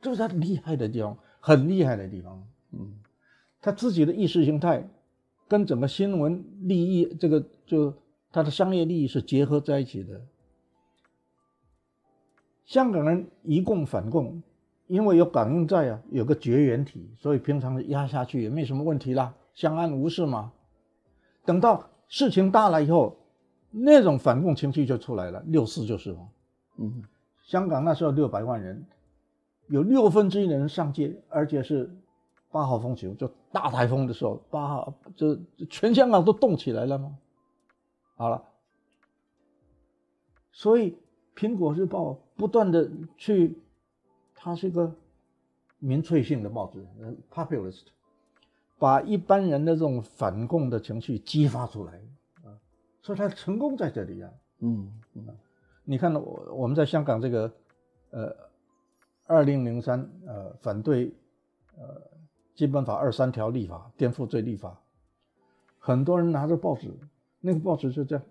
[0.00, 2.46] 这是他厉害的地方，很厉害的地方。
[2.72, 2.94] 嗯，
[3.60, 4.86] 他自己的意识形态
[5.48, 7.94] 跟整个新闻利益，这个就
[8.30, 10.20] 他的商业利益是结合在一起的。
[12.66, 14.42] 香港人移共反共，
[14.86, 20.52] 因为有感应在啊，有个绝缘体，所以平常压下去也没什么问题啦，相安无事嘛。
[21.44, 23.16] 等到事情大了以后，
[23.70, 25.42] 那种反共情绪就出来了。
[25.46, 26.28] 六四就是嘛，
[26.78, 27.02] 嗯，
[27.42, 28.84] 香港那时候六百万人。
[29.68, 31.90] 有六分之一的人上街，而且是
[32.50, 35.38] 八号风球，就大台风的时候，八号就
[35.70, 37.16] 全香港都动起来了吗？
[38.16, 38.44] 好了，
[40.52, 40.90] 所以
[41.34, 43.58] 《苹果日报》不断的去，
[44.44, 44.94] 它是一个
[45.78, 46.86] 民粹性的报纸
[47.32, 47.84] ，populist，
[48.78, 51.94] 把一般人的这种反共的情绪激发出来
[52.44, 52.52] 啊，
[53.00, 54.30] 所以他成功在这里啊。
[54.58, 55.26] 嗯嗯，
[55.82, 57.50] 你看我我们在香港这个
[58.10, 58.36] 呃。
[59.26, 61.10] 二零零三，呃，反对，
[61.78, 61.98] 呃，
[62.54, 64.78] 基本法二三条立法，颠覆罪立法，
[65.78, 66.92] 很多人拿着报纸，
[67.40, 68.24] 那个报纸就这样，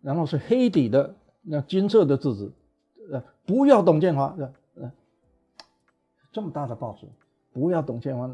[0.00, 2.52] 然后是黑底的那金色的字字，
[3.12, 4.36] 呃，不要董建华，
[6.32, 7.06] 这么大的报纸，
[7.52, 8.30] 不要董建华，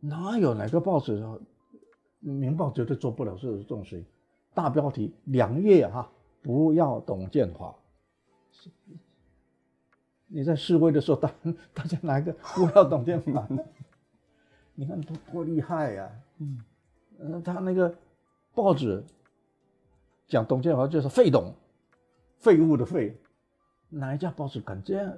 [0.00, 1.40] 哪有哪个报纸说，
[2.20, 4.06] 明报绝对做不了这这种事情，
[4.54, 6.10] 大标题两页哈，
[6.42, 7.74] 不要董建华。
[10.26, 11.30] 你在示威的时候，大
[11.74, 13.46] 大家哪一个不要董建华？
[14.74, 16.10] 你看多多厉害呀、啊！
[17.18, 17.94] 嗯，他那个
[18.54, 19.04] 报纸
[20.26, 21.52] 讲董建华就是废董，
[22.38, 23.14] 废物的废，
[23.90, 25.12] 哪一家报纸敢这样？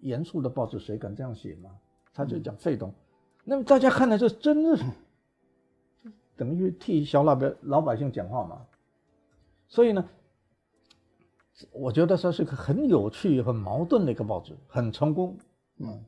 [0.00, 1.70] 严肃的报纸谁敢这样写吗？
[2.12, 2.92] 他就讲废董，
[3.44, 4.84] 那么大家看来这真的是
[6.36, 8.66] 等于替小老百老百姓讲话嘛？
[9.68, 10.04] 所以呢？
[11.72, 15.36] 我觉得这是个很有趣、很矛盾的一个报纸，很成功。
[15.76, 16.02] 嗯，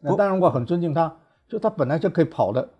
[0.00, 1.14] 那当然我很尊敬他，
[1.46, 2.70] 就他本来就可以跑的，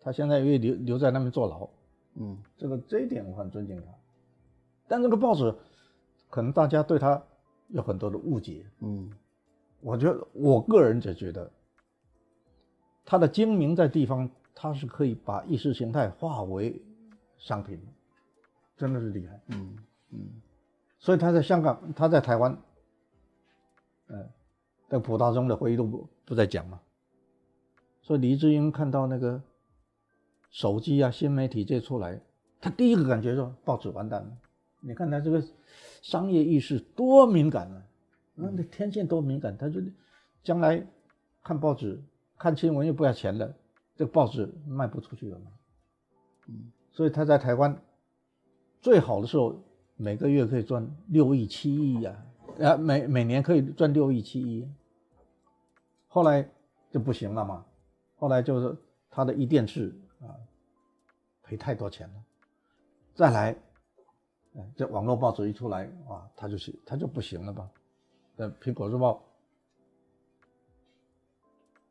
[0.00, 1.68] 他现在又留留在那边坐牢。
[2.14, 3.86] 嗯，这个这一点我很尊敬他。
[4.88, 5.54] 但这个报纸，
[6.28, 7.22] 可能大家对他
[7.68, 8.64] 有很多的误解。
[8.80, 9.10] 嗯，
[9.80, 11.50] 我觉得我个人就觉得，
[13.04, 16.80] 他的精明在地方，他是可以把意识形态化为
[17.38, 17.80] 商品，
[18.76, 19.40] 真的是厉害。
[19.48, 19.76] 嗯
[20.10, 20.18] 嗯。
[20.98, 22.56] 所以他在香港，他在台湾，
[24.08, 24.28] 嗯，
[24.88, 26.80] 那普大中的回忆录不不在讲嘛。
[28.02, 29.42] 所以黎智英看到那个
[30.50, 32.20] 手机啊、新媒体这出来，
[32.60, 34.38] 他第一个感觉说报纸完蛋了。
[34.86, 35.42] 你看他这个
[36.02, 37.82] 商业意识多敏感啊，
[38.34, 39.80] 那那天线多敏感，他就
[40.42, 40.86] 将来
[41.42, 42.00] 看报纸、
[42.38, 43.54] 看新闻又不要钱了，
[43.96, 45.50] 这个报纸卖不出去了嘛。
[46.48, 47.76] 嗯，所以他在台湾
[48.80, 49.60] 最好的时候。
[49.98, 52.26] 每个月可以赚六亿七亿呀，
[52.60, 54.68] 啊，每每年可以赚六亿七亿，
[56.06, 56.46] 后来
[56.90, 57.64] 就不行了嘛，
[58.16, 58.76] 后来就是
[59.08, 60.36] 他的一电视啊，
[61.42, 62.14] 赔太多钱了，
[63.14, 63.56] 再来，
[64.76, 67.68] 这网络报纸一出来啊，他就是他就不行了吧，
[68.36, 69.22] 那，苹果日报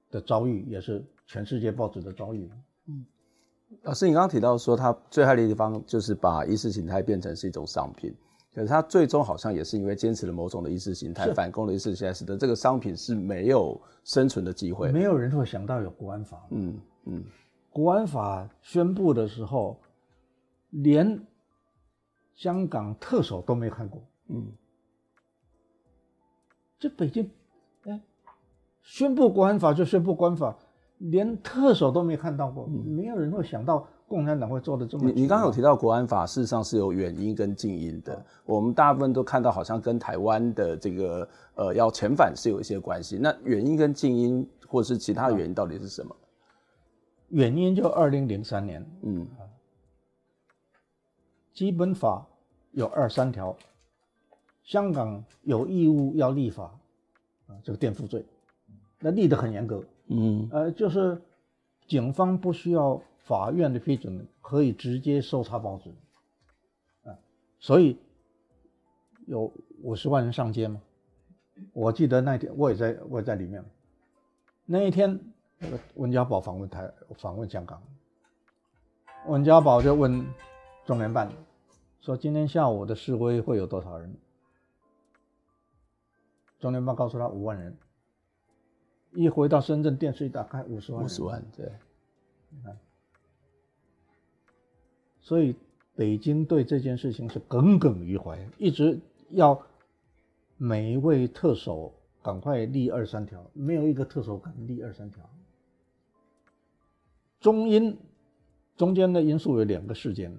[0.09, 2.49] 的遭遇也是全世界报纸的遭遇，
[2.87, 3.05] 嗯。
[3.81, 8.15] 老师，你刚刚提到说，他最害的地方就是把意识形态变成是一种商品，
[8.53, 14.91] 可是他最终好像也是因为坚持了某种的意识形态，反攻的意识形态，使得这个商品是没有生存的机会。
[14.91, 16.45] 没有人会想到有国安法。
[16.51, 17.23] 嗯嗯，
[17.71, 19.77] 国安法宣布的时候，
[20.69, 21.19] 连
[22.35, 24.01] 香港特首都没看过。
[24.27, 24.45] 嗯，
[26.77, 27.29] 这北京，
[27.85, 28.01] 哎，
[28.81, 30.55] 宣布国安法就宣布国安法。
[30.99, 35.05] 连特首都没看到过，没有人会想到共产党会做的这么。
[35.05, 38.25] 你你刚刚有提到国安法，事实上是有远因跟近因的。
[38.45, 43.17] 我们大部分都看到，好像跟台湾的这个呃要遣返是有一些关系。
[43.21, 46.15] 那远因跟近因，或是其他的原因，到底是什么？
[47.29, 49.27] 远因就二零零三年，嗯，
[51.55, 52.27] 基本法
[52.71, 53.55] 有二三条，
[54.63, 56.65] 香港有义务要立法
[57.47, 58.23] 啊，这个颠覆罪，
[58.99, 59.83] 那立得很严格。
[60.07, 61.19] 嗯，呃，就是
[61.87, 65.89] 警方不需要法院的批准，可以直接搜查报纸，
[67.09, 67.17] 啊，
[67.59, 67.97] 所以
[69.25, 69.51] 有
[69.81, 70.81] 五十万人上街嘛？
[71.71, 73.63] 我记得那天我也在，我也在里面。
[74.65, 75.17] 那一天，
[75.57, 77.81] 那个温家宝访问台，访问香港，
[79.27, 80.25] 温家宝就问
[80.85, 81.31] 中联办，
[81.99, 84.15] 说今天下午的示威会有多少人？
[86.59, 87.75] 中联办告诉他五万人。
[89.11, 91.03] 一回到深圳，电视一打开，五十万。
[91.03, 91.71] 五十万，对。
[92.49, 92.77] 你看，
[95.21, 95.55] 所以
[95.95, 99.59] 北京对这件事情是耿耿于怀，一直要
[100.57, 105.27] 每一位特首赶快立二三条，没有一个特首敢立二三条。
[107.39, 107.97] 中英
[108.77, 110.35] 中间的因素有两个事件，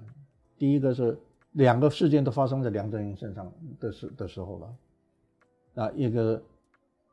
[0.59, 1.19] 第一个是
[1.53, 4.77] 两个事件都发生在梁振英身上的时的时候了，
[5.85, 6.43] 啊，一个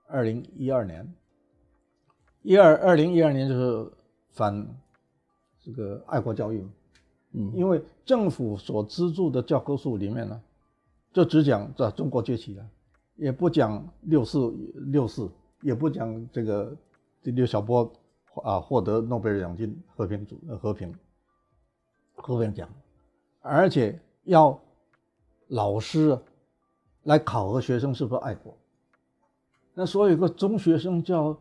[0.08, 1.08] 二零一二年。
[2.46, 3.90] 一二二零一二年就是
[4.32, 4.68] 反
[5.62, 6.68] 这个爱国教育，
[7.32, 10.42] 嗯，因为政府所资助的教科书里面呢，
[11.14, 12.70] 就只讲这中国崛起了，
[13.16, 14.54] 也不讲六四
[14.92, 15.32] 六四，
[15.62, 16.76] 也不讲这个
[17.22, 17.90] 这刘晓波
[18.44, 20.94] 啊获得诺贝尔奖金和平主和平
[22.12, 22.68] 和平奖，
[23.44, 24.60] 而且要
[25.50, 26.18] 老师
[27.04, 28.58] 来考核学生是不是爱国，
[29.76, 31.38] 那所以有个中学生叫。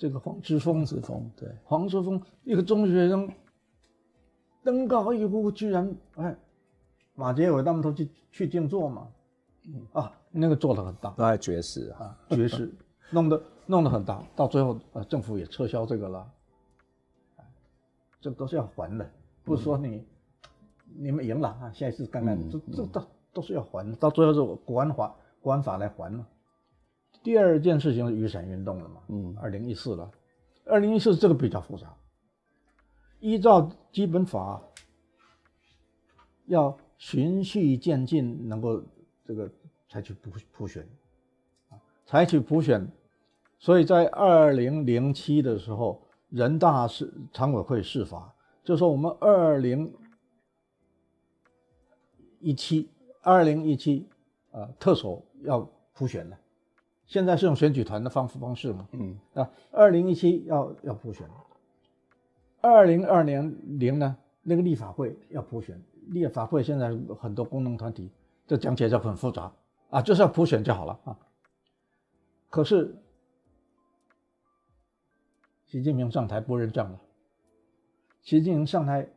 [0.00, 3.30] 这个黄之锋，之锋对，黄之锋一个中学生
[4.64, 6.34] 登高一呼，居然哎，
[7.14, 9.06] 马杰伟他们都去去静坐嘛，
[9.66, 9.86] 嗯。
[9.92, 12.72] 啊，那个做的很大，都爱爵士啊，爵士，
[13.10, 16.32] 弄得弄得很大，到最后呃，政府也撤销这个了，
[18.22, 19.10] 这都是要还的，
[19.44, 20.06] 不是说你、嗯、
[20.98, 26.26] 你们赢了啊，下一次看看，嗯、这这都都是要还的，到最后是国安法国安法来还嘛。
[27.22, 29.02] 第二件事情是雨伞运动了嘛？
[29.08, 30.10] 嗯，二零一四了，
[30.64, 31.94] 二零一四这个比较复杂。
[33.18, 34.62] 依照基本法，
[36.46, 38.82] 要循序渐进，能够
[39.26, 39.50] 这个
[39.90, 40.88] 采取普普选，
[41.68, 41.76] 啊，
[42.06, 42.90] 采取普选。
[43.58, 48.34] 所以在二零零七的时候，人大是常委会释法，
[48.64, 49.92] 就说我们二零
[52.40, 52.90] 一七
[53.22, 54.08] 二零一七
[54.50, 55.60] 啊，特首要
[55.92, 56.38] 普选了。
[57.06, 58.88] 现在是用选举团的方方式嘛？
[58.92, 61.28] 嗯啊，二零一七要要普选，
[62.60, 68.10] 二零二年零呢，那个立法会要普选，立法会现在很多功能团体，
[68.46, 69.52] 这讲起来就很复杂
[69.90, 71.18] 啊，就是要普选就好了啊。
[72.48, 72.96] 可是
[75.66, 77.00] 习近平上台不认账了，
[78.22, 79.08] 习近平上台，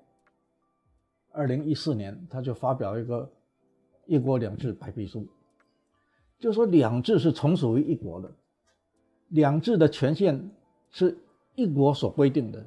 [1.33, 3.29] 二零一四年他就发表一个
[4.05, 5.27] “一国两制”白皮书。
[6.39, 8.31] 就说两制是从属于一国的，
[9.29, 10.51] 两制的权限
[10.91, 11.17] 是
[11.55, 12.63] 一国所规定的。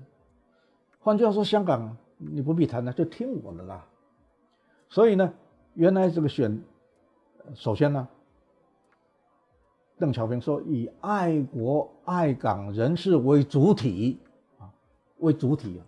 [0.98, 3.86] 换句话说，香港你不必谈了，就听我的啦。
[4.88, 5.32] 所以呢，
[5.74, 6.60] 原来这个选，
[7.54, 8.08] 首先呢，
[9.98, 14.18] 邓小平说以爱国爱港人士为主体
[14.58, 14.72] 啊，
[15.18, 15.86] 为主体啊，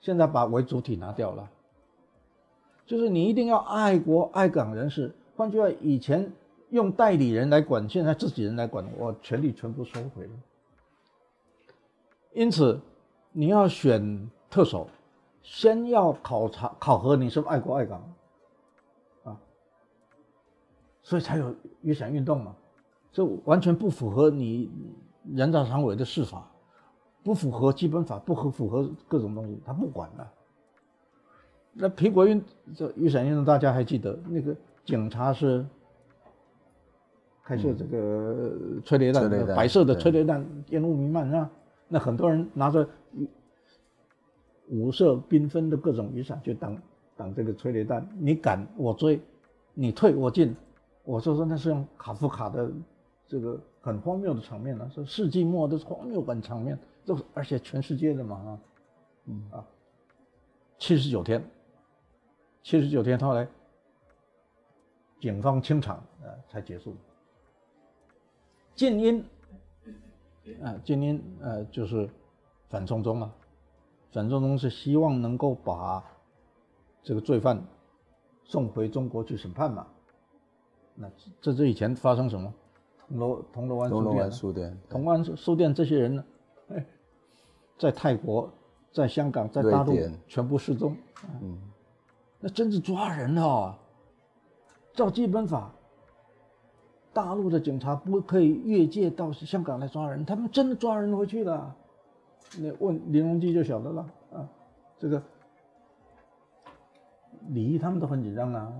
[0.00, 1.50] 现在把为主体拿掉了，
[2.86, 5.14] 就是你一定要爱国爱港人士。
[5.36, 6.32] 换句话，以前。
[6.70, 10.30] 用代理人来管，现在自己人来管，我权力全部收回了。
[12.34, 12.80] 因此，
[13.30, 14.88] 你要选特首，
[15.44, 18.14] 先要考察考核你是不是爱国爱港，
[19.22, 19.40] 啊，
[21.04, 22.56] 所以才有雨伞运动嘛。
[23.12, 24.68] 这完全不符合你
[25.36, 26.50] 人大常委的释法，
[27.22, 30.32] 不符合基本法，不合符合各种东西，他不管了。
[31.78, 32.42] 那皮国运
[32.74, 35.64] 这雨伞运动，大家还记得那个警察是？
[37.48, 41.48] 开设这个催泪弹，嗯、白色的催泪弹，烟雾弥漫啊！
[41.86, 42.84] 那很多人拿着
[44.68, 46.76] 五色缤纷的各种雨伞去挡
[47.16, 49.20] 挡这个催泪弹，你赶我追，
[49.74, 50.56] 你退我进，
[51.04, 52.68] 我就说那是用卡夫卡的
[53.28, 58.58] 这个很荒谬的场面了，说世纪末的荒谬感场面，这而且全世界的嘛啊，
[59.26, 59.64] 嗯啊，
[60.80, 61.40] 七十九天，
[62.66, 63.46] 七十九天后来
[65.20, 66.96] 警方清场啊才结束。
[68.74, 69.24] 静音，
[70.60, 72.10] 啊，静音，呃，就是
[72.68, 73.32] 反送中啊。
[74.10, 76.02] 反送中是希望能够把
[77.04, 77.64] 这个罪犯
[78.42, 79.86] 送回中国去审判嘛。
[80.96, 81.08] 那
[81.40, 82.52] 这这以前发生什么？
[83.06, 86.24] 铜锣铜锣湾书店，书店，铜锣湾书店这些人呢？
[86.70, 86.84] 哎，
[87.78, 88.52] 在泰国、
[88.92, 89.96] 在香港、在大陆
[90.26, 90.96] 全部失踪。
[91.40, 91.56] 嗯，
[92.40, 93.74] 那真是抓人哦！
[94.94, 95.70] 照基本法。
[97.12, 101.74] 大陆的警察不可以越界到香港来抓人，他们真的抓人回去了。
[102.58, 104.46] 那问林荣基就晓得了啊，
[104.98, 105.22] 这个
[107.48, 108.70] 李毅他们都很紧张啊，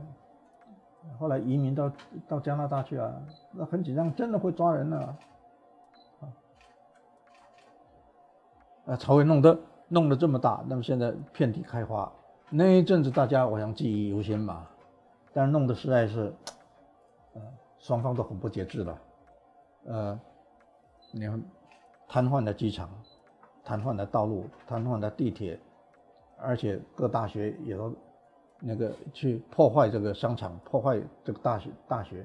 [1.19, 1.91] 后来移民到
[2.29, 3.11] 到加拿大去啊，
[3.53, 5.17] 那很紧张，真的会抓人啊。
[8.87, 12.13] 啊，草原弄得弄得这么大，那么现在遍地开花，
[12.51, 14.67] 那一阵子大家我想记忆犹新嘛，
[15.33, 16.33] 但是弄得实在是，
[17.35, 17.43] 呃，
[17.79, 18.99] 双方都很不节制了，
[19.87, 20.21] 呃，
[21.13, 21.43] 你看，
[22.09, 22.89] 瘫痪的机场，
[23.65, 25.59] 瘫痪的道路，瘫痪的地铁，
[26.39, 27.95] 而且各大学也都
[28.61, 32.25] 那个去破坏这个商场，破坏这个大学大学，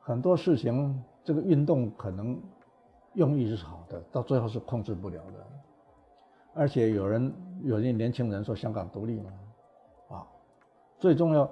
[0.00, 2.40] 很多事情这个运动可能。
[3.14, 5.46] 用意是好的，到最后是控制不了的。
[6.58, 7.32] 而且有人，
[7.62, 9.30] 有些年轻人说香港独立嘛，
[10.08, 10.26] 啊，
[10.98, 11.48] 最重要，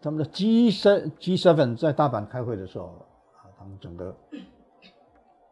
[0.00, 2.84] 他们的 G7 G7 在大阪开会的时候
[3.34, 4.14] 啊，他们整个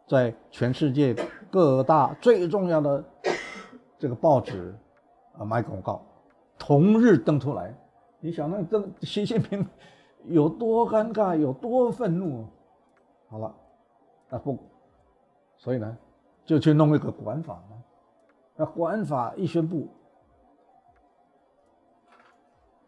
[0.07, 1.13] 在全世界
[1.51, 3.05] 各大最重要的
[3.99, 4.73] 这个报纸
[5.37, 6.01] 啊买广告，
[6.57, 7.75] 同日登出来。
[8.21, 9.67] 你想那登习近平
[10.25, 12.47] 有多尴尬，有多愤怒？
[13.29, 13.53] 好了，
[14.31, 14.57] 啊不。
[15.57, 15.99] 所以呢，
[16.45, 17.61] 就去弄一个管法。
[18.57, 19.89] 那国安法一宣布，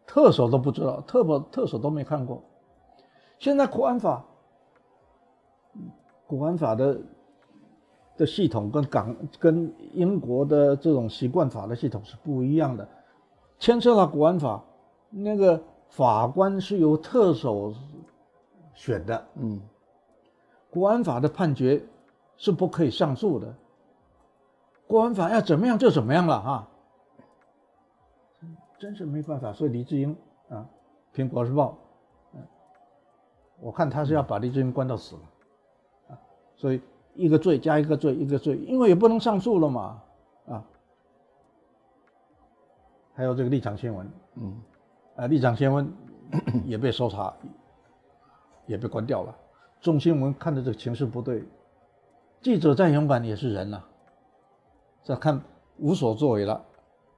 [0.05, 2.41] 特首都不知道，特保特首都没看过。
[3.37, 4.25] 现在国安法，
[6.25, 6.99] 国安法的
[8.17, 12.87] 的系统跟港跟英国的这种习惯法的系统是不一样的。
[13.59, 14.63] 牵涉到国安法，
[15.09, 17.73] 那个法官是由特首
[18.73, 19.27] 选的。
[19.35, 19.59] 嗯，
[20.69, 21.83] 国安法的判决。
[22.39, 23.51] 是不可以上诉的，
[24.87, 26.67] 国安法要怎么样就怎么样了哈，
[28.79, 29.51] 真是没办法。
[29.51, 30.15] 所以黎智英
[30.49, 30.65] 啊，
[31.17, 31.71] 《苹果日报》，
[32.33, 32.41] 嗯，
[33.59, 35.21] 我看他是要把黎智英关到死了，
[36.09, 36.19] 啊，
[36.55, 36.81] 所以
[37.15, 40.01] 一个罪加一个罪，一个罪，因为也不能上诉了嘛，
[40.47, 40.63] 啊，
[43.13, 44.61] 还有这个立场新闻，嗯，
[45.17, 45.91] 啊，立场新闻
[46.65, 47.33] 也被搜查，
[48.67, 49.35] 也被关掉了。
[49.81, 51.43] 中新闻看的这个情势不对。
[52.39, 53.87] 记者再勇敢也是人呐、啊，
[55.07, 55.41] 这看
[55.77, 56.65] 无所作为了，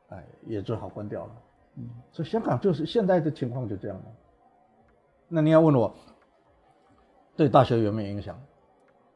[0.09, 1.31] 哎，也只好关掉了。
[1.77, 4.03] 嗯，所以香港就是现在的情况就这样了。
[5.27, 5.91] 那你要问我，
[7.35, 8.39] 对大学有没有影响？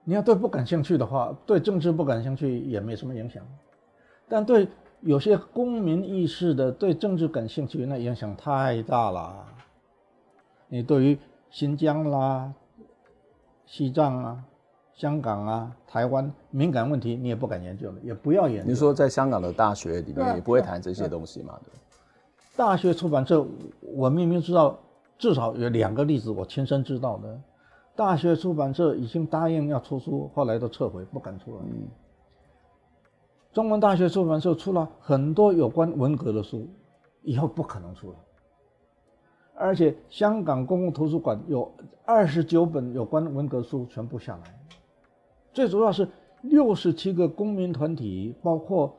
[0.03, 3.45] 你要对不感兴趣的话，对政治不感兴趣也没什么影响。
[4.27, 4.67] 但对
[5.01, 9.45] 有些公民意识的，对政治感兴趣，那影响太大了。
[10.67, 11.19] 你对于
[11.51, 12.51] 新疆啦、
[13.67, 14.43] 西藏啊。
[14.95, 18.69] 香港啊，台湾敏感问题你也不敢研究了，也不要研究。
[18.69, 21.59] 你说在香港的大学里面也不会谈这些东西嘛？
[21.65, 21.71] 对。
[22.55, 23.45] 大学出版社，
[23.81, 24.77] 我明明知道，
[25.17, 27.41] 至少有两个例子我亲身知道的。
[27.95, 31.61] 大学出版社已经答应要出书，后来都撤回，不敢出了。
[31.65, 31.87] 嗯。
[33.51, 36.67] 中文大学出版社出了很多有关文革的书，
[37.23, 38.15] 以后不可能出了。
[39.55, 41.71] 而且香港公共图书馆有
[42.05, 44.59] 二十九本有关文革书全部下来。
[45.53, 46.07] 最主要是
[46.41, 48.97] 六十七个公民团体，包括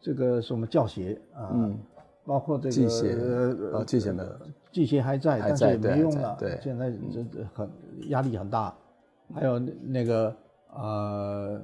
[0.00, 1.78] 这个什么教协啊，嗯，
[2.24, 3.14] 包括这个记协，
[3.72, 4.28] 呃，记协没有，
[4.70, 6.36] 记协还在，但是也没用了。
[6.38, 7.70] 对，现在这这很
[8.08, 8.74] 压力很大。
[9.34, 10.36] 还有那个
[10.74, 11.60] 呃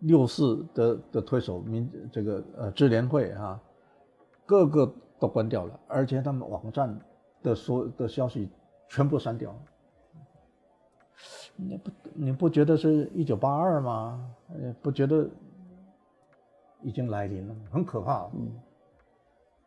[0.00, 3.60] 六四的的推手民这个呃支联会啊，
[4.44, 6.98] 各个都关掉了，而且他们网站
[7.42, 8.48] 的所有的消息
[8.88, 9.58] 全部删掉了。
[11.68, 14.34] 你不你不觉得是一九八二吗？
[14.82, 15.28] 不觉得
[16.82, 18.28] 已经来临了，很可怕。
[18.34, 18.50] 嗯，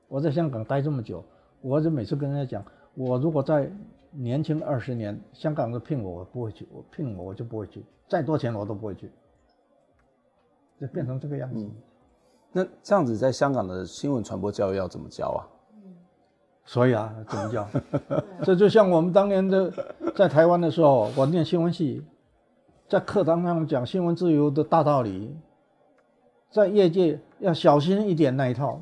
[0.08, 1.24] 我在香港待这么久，
[1.62, 2.66] 我就每次跟人家讲，
[2.96, 3.72] 我如果在
[4.12, 9.12] 年轻二十年，香港的聘我，我不会去；我聘我，我就不会去，再多钱我都不会去。
[10.80, 11.64] 就变成这个样子。
[11.64, 11.72] 嗯，
[12.52, 15.42] 那这样子，在香港的新闻传播教育要怎么教啊？
[16.66, 17.70] 所以啊，怎么讲？
[18.44, 19.72] 这就像我们当年的
[20.16, 22.02] 在台湾的时候，我念新闻系，
[22.88, 25.36] 在课堂上讲新闻自由的大道理，
[26.50, 28.80] 在业界要小心一点那一套，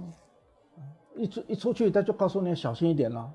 [1.16, 3.32] 一出一出去他就告诉你要小心一点了。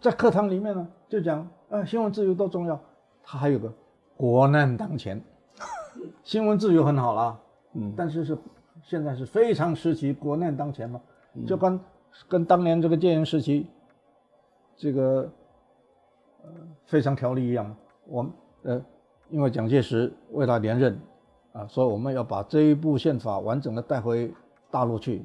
[0.00, 2.78] 在课堂里面呢，就讲啊，新闻自由多重要，
[3.22, 3.72] 他还有个
[4.16, 5.22] 国难当前，
[6.24, 7.38] 新闻自由很好啦，
[7.74, 8.36] 嗯，但是是
[8.82, 11.00] 现在是非常时期，国难当前嘛，
[11.46, 11.78] 就跟。
[12.28, 13.66] 跟当年这个戒严时期，
[14.76, 15.30] 这个
[16.42, 16.50] 呃
[16.84, 17.74] 非常条例一样，
[18.06, 18.32] 我们
[18.62, 18.84] 呃
[19.30, 21.00] 因为蒋介石为了连任
[21.52, 24.32] 啊，所以我们要把这一部宪法完整的带回
[24.70, 25.24] 大陆去，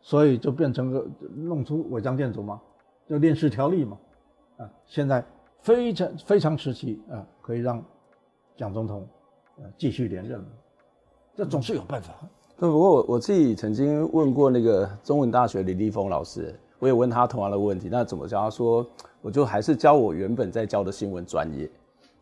[0.00, 2.60] 所以就变成个弄出违章建筑嘛，
[3.06, 3.98] 就临时条例嘛，
[4.58, 5.24] 啊，现在
[5.60, 7.82] 非常非常时期啊，可以让
[8.56, 9.08] 蒋总统
[9.58, 10.44] 呃继续连任，
[11.34, 12.14] 这总是有办法。
[12.58, 18.40] 不过我我自己曾经问过那个中文大学李立峰老师，我也问他同样的问题，那怎么教？
[18.40, 18.86] 他说，
[19.20, 21.70] 我就还是教我原本在教的新闻专业，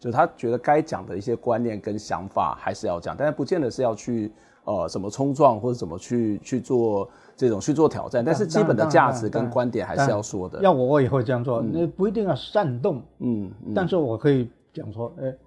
[0.01, 4.33] 就他觉得该讲的一些观念跟想法还是要讲，但是不见得是要去
[4.65, 10.61] 呃怎么冲撞或者怎么去去做这种去做挑战，但是基本的价值跟观点还是要说的。
[10.63, 15.39] 要我我也会这样做，那、嗯、不一定要煽动，嗯，嗯但是我可以讲说，哎、欸，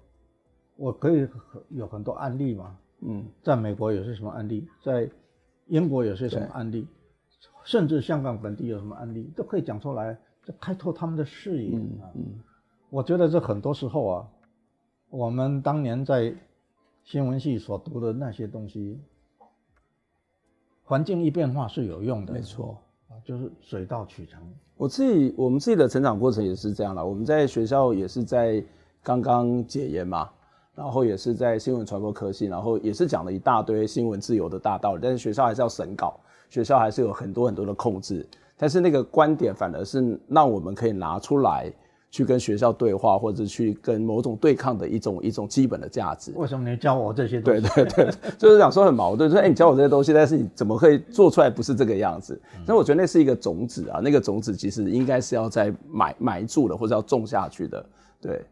[0.76, 1.28] 我可以
[1.68, 5.08] 有很多案例嘛，嗯，在美国有些什么案例，在
[5.66, 6.86] 英国有些什么案例。
[7.64, 12.10] 甚至香港本地有什么案例都可以讲出来，就开拓他们的视野啊。
[12.14, 12.40] 嗯，嗯，
[12.88, 14.28] 我觉得这很多时候啊，
[15.10, 16.34] 我们当年在
[17.04, 18.98] 新闻系所读的那些东西，
[20.82, 22.32] 环境一变化是有用的。
[22.32, 22.78] 没错
[23.10, 24.40] 啊，就是水到渠成。
[24.78, 27.06] 我自己我们自己的成长过程也是这样了。
[27.06, 28.64] 我们在学校也是在
[29.02, 30.30] 刚刚解严嘛，
[30.78, 36.14] 然后也是在新闻传播科系，然后也是讲了一大堆新闻自由的大道理，但是学校还是要审稿。
[36.48, 38.26] 学校还是有很多很多的控制，
[38.56, 41.70] 但是那个观点反而是让我们可以拿出来
[42.10, 46.32] 去跟学校对话，或者去跟某种对抗的一种一种基本的价值。
[46.36, 47.60] 为什么你教我这些东西？
[47.60, 52.40] 对对对，就是讲说很矛盾，就是哎、欸，你教我这些东西，但是你怎么可以做出来不是这个样子？
[52.66, 57.84] 那、嗯、我觉得那是一个种子啊，那个种子其实应该是要在埋埋住的，或者要种下去的，
[58.22, 58.42] 对。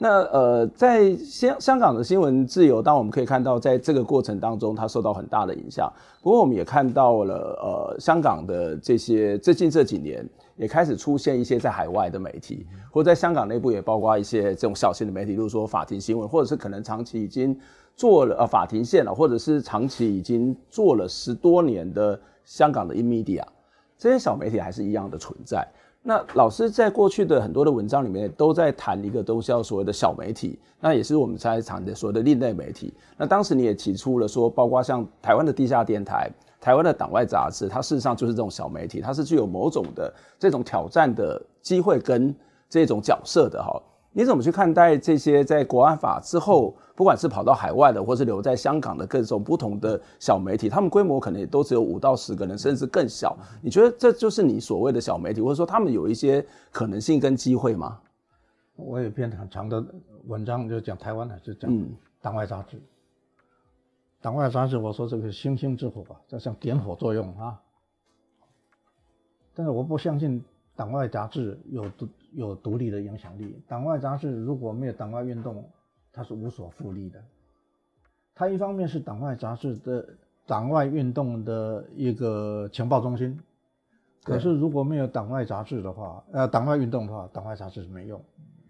[0.00, 5.92] 那呃，在香香港的新闻自由，当我们可以看到，在这个过程当中，它受到很大的影响。
[6.22, 10.24] 不过，我们也看到了，呃，香港的这些最近这几年
[10.56, 17.58] 也开始出现一些在海外的媒体，或者在香港内部也包括一些这种小型的媒体，例如说法庭新闻，或者是可能长期已经
[17.96, 23.42] 做了呃法庭线了，或者是长期已经做了十多年的香港的 inMedia，
[23.98, 25.66] 这些小媒体还是一样的存在。
[26.02, 32.94] 那老师在过去的很多的文章里面都在谈一个东西，叫所谓的小媒体，那也是我们在谈的所谓的另类媒体。
[33.16, 36.30] 那当时你也提出了说，包括像台湾的地下电台、
[36.60, 42.34] 台湾的党外杂志，它事实上就是这种小媒体，它是具有某种的这种挑战的机会跟
[42.70, 43.82] 这种角色的哈。
[44.18, 53.38] 你怎么去看待这些在国安法之后，不管是跑到海外的，或是留在香港的各种不同的小媒体，他们规模可能也都只有五到十个人，甚至更小。
[53.62, 57.96] 你觉得这就是你所谓的小媒体，或者说他们有一些可能性跟机会吗？
[58.74, 59.84] 我有一篇很长的
[60.26, 61.72] 文章，就讲台湾的，就讲
[62.20, 62.82] 党外杂志。
[64.20, 67.56] 党外杂志，我说这个星星之火吧，这像点火作用啊。
[69.54, 70.44] 但是我不相信
[70.78, 73.60] 党外杂志有独有独立的影响力。
[73.66, 75.68] 党外杂志如果没有党外运动，
[76.12, 77.20] 它是无所复利的。
[78.32, 80.08] 它一方面是党外杂志的
[80.46, 83.40] 党外运动的一个情报中心，
[84.22, 88.24] 可是如果没有党外杂志的话，呃，党外运动的话，党外杂志是没用，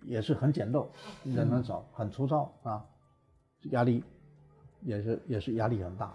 [0.04, 0.86] 也是很简陋，
[1.24, 2.82] 人很少，很粗糙啊，
[3.64, 4.02] 压力
[4.80, 6.14] 也是也是压力很大。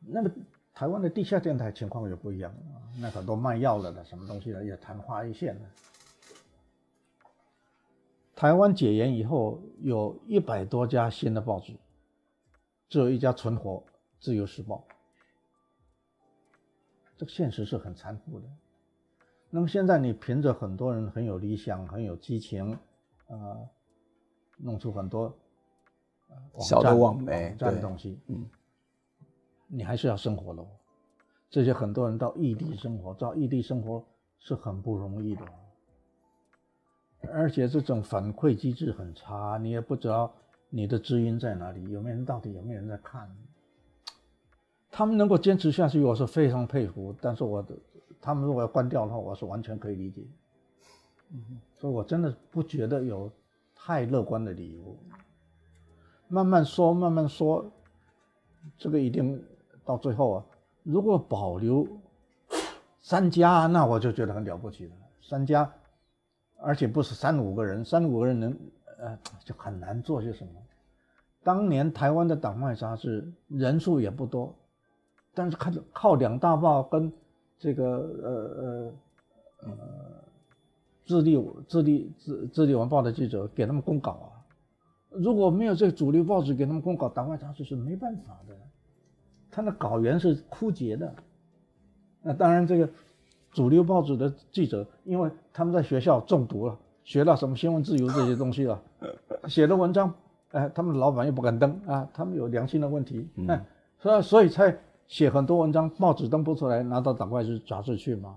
[0.00, 0.30] 那么
[0.78, 5.68] 台湾的地下电台情况也不一样啊，那很多卖药的的什么东西的也昙花一现的。
[8.36, 11.72] 台湾解严以后，有一百多家新的报纸，
[12.88, 13.72] 只有一家存活，
[14.20, 14.86] 《自由时报》。
[17.16, 18.46] 这个现实是很残酷的。
[19.50, 22.78] 那么现在你凭着很多人很有理想、很有激情，啊、
[23.26, 23.68] 呃，
[24.58, 25.36] 弄出很多
[26.60, 28.46] 小的网媒这样的东西，嗯，
[29.68, 30.66] 你还是要生活的。
[31.48, 34.04] 这些很多人到异地生活，到异地生活
[34.38, 35.42] 是很不容易的。
[37.32, 40.32] 而且这种反馈机制很差，你也不知道
[40.68, 43.28] 你的知音在哪里，有没有人到底有没有人在看？
[44.90, 47.14] 他们能够坚持下去，我是非常佩服。
[47.20, 47.74] 但是我的，
[48.20, 50.22] 他们如果要关掉的话，我是完全可以理解。
[51.30, 53.30] 嗯，所以我真的不觉得有
[53.74, 54.96] 太乐观的理由。
[56.28, 57.70] 慢慢说，慢慢说，
[58.76, 59.42] 这个一定
[59.88, 60.44] 到最后啊，
[60.82, 61.88] 如果保留
[63.00, 64.92] 三家，那我就觉得很了不起了。
[65.22, 65.72] 三家。
[66.60, 68.58] 而且不是三五个人，三五个人能，
[68.98, 70.50] 呃，就很难做些什么。
[71.44, 74.52] 当年台湾的党外杂志人数也不多，
[75.34, 77.12] 但是靠靠两大报跟
[77.60, 77.84] 这个
[78.24, 78.92] 呃呃
[79.68, 79.70] 呃
[81.06, 84.26] 自立自立自自立晚报的记者给他们供稿啊。
[85.10, 88.56] 如果没有这个主流报纸给他们供稿，党外杂志是没办法的，
[89.58, 91.12] 他的稿源是枯竭的。
[92.22, 92.88] 那当然这个。
[93.50, 98.80] 主流报纸的记者，因为他们在学校中毒了，学到什么新闻自由这些东西了，
[99.48, 100.14] 写的文章，
[100.50, 103.64] 哎，他们的老板又不敢登啊，他们有良心的问题，哎，
[103.98, 104.78] 所以所以才
[105.08, 108.36] 写很多文章，报纸登不出来，拿到党外杂志去嘛。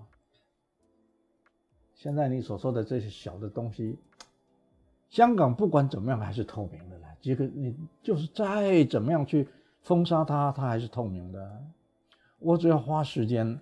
[1.93, 3.99] 现在你所说的这些小的东西，
[5.09, 9.47] 香港不管怎么样还是透明的了，这个你就是再怎么样去
[9.81, 11.63] 封杀它，它还是透明的。
[12.39, 13.59] 我只要花时间。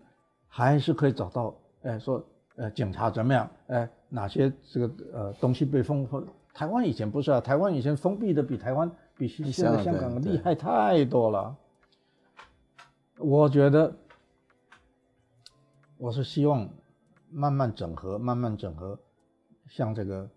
[0.52, 2.26] 还是可以找到，哎，说，
[2.56, 3.48] 呃，警察怎么样？
[3.68, 6.26] 哎，哪些这个呃东西被封封？
[6.56, 11.56] 台湾以前不是啊，台湾以前封闭的比台湾比现在香港厉害太多了。
[13.20, 13.94] 我觉得，
[16.00, 16.68] 我是希望
[17.30, 18.98] 慢慢整合，慢慢整合，
[19.68, 20.28] 像这个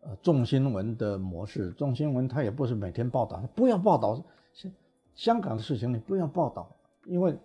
[0.00, 4.20] 呃重新闻的模式，重新闻它也不是每天报道，不要报道
[4.52, 4.68] 香
[5.20, 6.66] 香港的事情，你不要报道，
[7.04, 7.36] 因为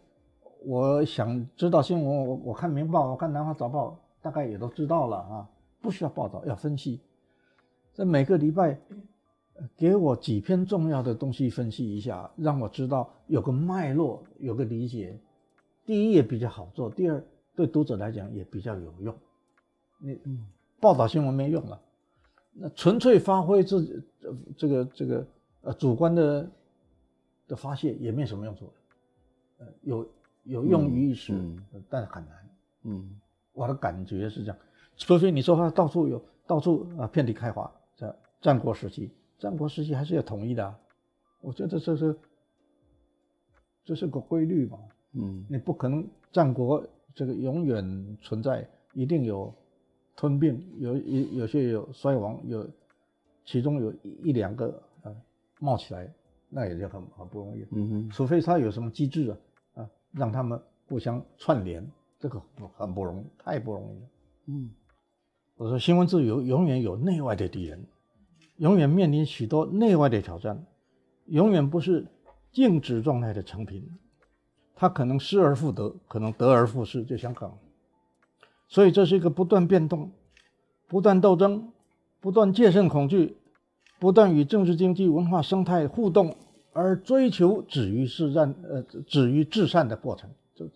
[0.64, 5.50] 我想知道新闻，我我看明报，我看南华早报，大概也都知道了啊，
[5.82, 7.02] 不需要报道，要分析，
[7.94, 8.80] 在每个礼拜。
[9.78, 15.18] 给我几篇重要的东西分析一下，让我知道有个脉络，有个理解。
[15.86, 17.24] 第一也比较好做，第二
[17.56, 19.16] 对读者来讲也比较有用。
[19.98, 20.46] 你嗯，
[20.82, 21.82] 报道新闻没用了，
[22.52, 24.04] 那纯粹发挥自己
[24.58, 25.26] 这个这个
[25.62, 26.50] 呃主观的
[27.48, 28.72] 的发泄也没什么用处。
[29.58, 30.08] 呃，有
[30.44, 31.34] 有用于一时，
[31.90, 32.50] 但是很难。
[32.84, 33.20] 嗯，
[33.54, 34.58] 我的感觉是这样，
[34.98, 39.12] 除非你说话到处有到处啊遍地开花，在战国时期。
[39.38, 40.76] 战国时期还是要统一的，
[41.42, 42.18] 我觉得这是
[43.84, 44.80] 这是个规律嘛。
[45.14, 49.54] 嗯，你不可能战国这个永远存在，一定有
[50.16, 52.68] 吞并，有有有些有衰亡，有
[53.46, 55.16] 其中有一一两个啊
[55.60, 56.14] 冒起来，
[56.56, 57.68] 那也就很很不容易。
[57.72, 59.38] 嗯哼，除非他有什么机制啊
[59.82, 60.58] 啊，让他们
[60.88, 61.86] 互相串联，
[62.18, 62.42] 这个
[62.78, 64.08] 很不容易，太不容易了。
[64.46, 64.70] 嗯，
[65.58, 67.86] 我说新闻自由永远有内外的敌人。
[68.56, 70.66] 永远面临许多内外的挑战，
[71.26, 72.08] 永远不是
[72.54, 73.86] 静止状态的成品，
[74.76, 77.58] 它可能失而复得，可能得而复失，就香港。
[78.70, 80.10] 所以这是一个不断变动、
[80.88, 81.74] 不断斗争、
[82.22, 83.36] 不断戒慎恐惧、
[84.00, 86.38] 不断与政治、经济、文化生态互动
[86.78, 90.70] 而追求止于至善、呃止于至善的过程，就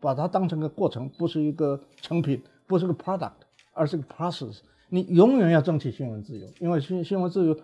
[0.00, 3.34] 把它当成个过程，不是一个成品，不是个 product，
[3.72, 4.58] 而是个 process。
[4.88, 7.56] 你永远要争取新闻自由，因为新新闻自由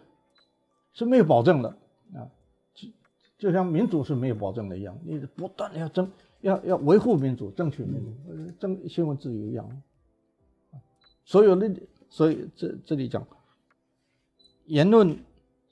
[0.92, 1.68] 是没有保证的
[2.14, 2.30] 啊，
[2.74, 2.88] 就
[3.36, 6.08] 就像民主是没有保证的一样，你不断的要争，
[6.42, 9.82] 要要维护民主，争取民主，争新闻自由一样。
[11.24, 11.68] 所有的，
[12.08, 13.26] 所以这这里讲，
[14.66, 15.18] 言论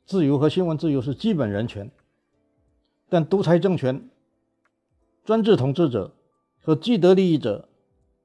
[0.07, 1.91] 自由和新闻自由是基本人权，
[3.09, 4.09] 但独裁政权、
[5.25, 6.15] 专制统治者
[6.63, 7.69] 和既得利益者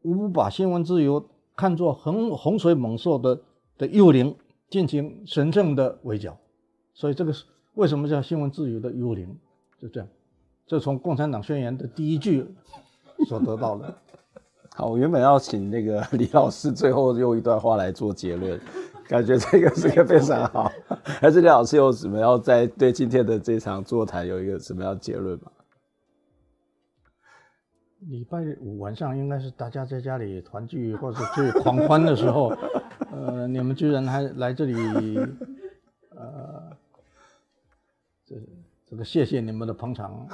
[0.03, 1.28] 无不把新闻自由。
[1.53, 3.40] 看作洪洪水猛兽的
[3.78, 4.36] 的幽灵，
[4.70, 6.36] 进行神圣的围剿，
[6.94, 7.45] 所以这个是
[7.76, 9.38] 为什么叫新闻自由的幽灵？
[9.80, 10.10] 就这样，
[10.66, 12.48] 这从共产党宣言的第一句
[13.28, 13.94] 所得到的。
[14.74, 18.60] 好，我原本要请那个李老师最后用一段话来做结论，
[19.12, 20.72] 感觉这个是个非常好。
[21.20, 25.52] 还是李老师有什么要在对今天的这场座谈有一个什么样结论吗？
[28.08, 32.56] 礼拜五晚上应该是大家在家里团聚或者去狂欢的时候，
[33.12, 34.74] 呃，你们居然还来这里，
[36.16, 36.72] 呃，
[38.26, 38.36] 这
[38.92, 40.28] 这个谢谢你们的捧场。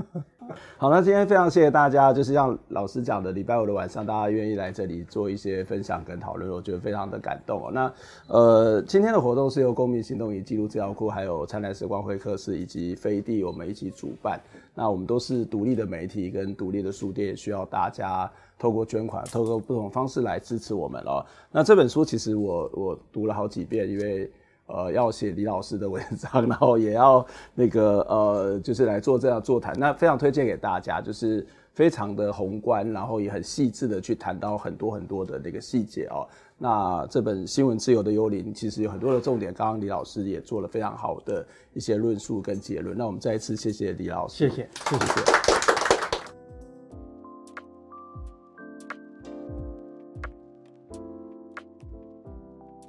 [0.76, 7.70] 好，那今天非常谢谢大家，就是像老师讲的，礼拜五的晚上，大家愿意来这里做一些分享跟讨论，我觉得非常的感动哦。
[7.72, 7.90] 那
[8.26, 14.38] 呃，今天的活动是由公民行动与记录资料库，还有灿烂时光会客室以及飞地我们一起主办。
[14.74, 21.24] 那我们都是独立的媒体跟独立的书店，需要大家透过捐款，透过不同方式来支持我们哦。
[21.50, 24.30] 那这本书其实我我读了好几遍，因为。
[24.66, 27.24] 呃，要写李老师的文章， 然后也要
[27.54, 36.26] 那个呃，就是来做这样座谈，那非常推荐给大家，就是非常的宏观，然后也很细致的去谈到很多很多的那个细节哦。
[36.56, 41.44] 那这本《新闻自由的幽灵》其实有很多的重点，刚刚李老师也做了非常好的
[41.74, 42.96] 一些论述跟结论。
[42.96, 45.41] 那我们再一次谢谢李老师，谢谢，谢谢。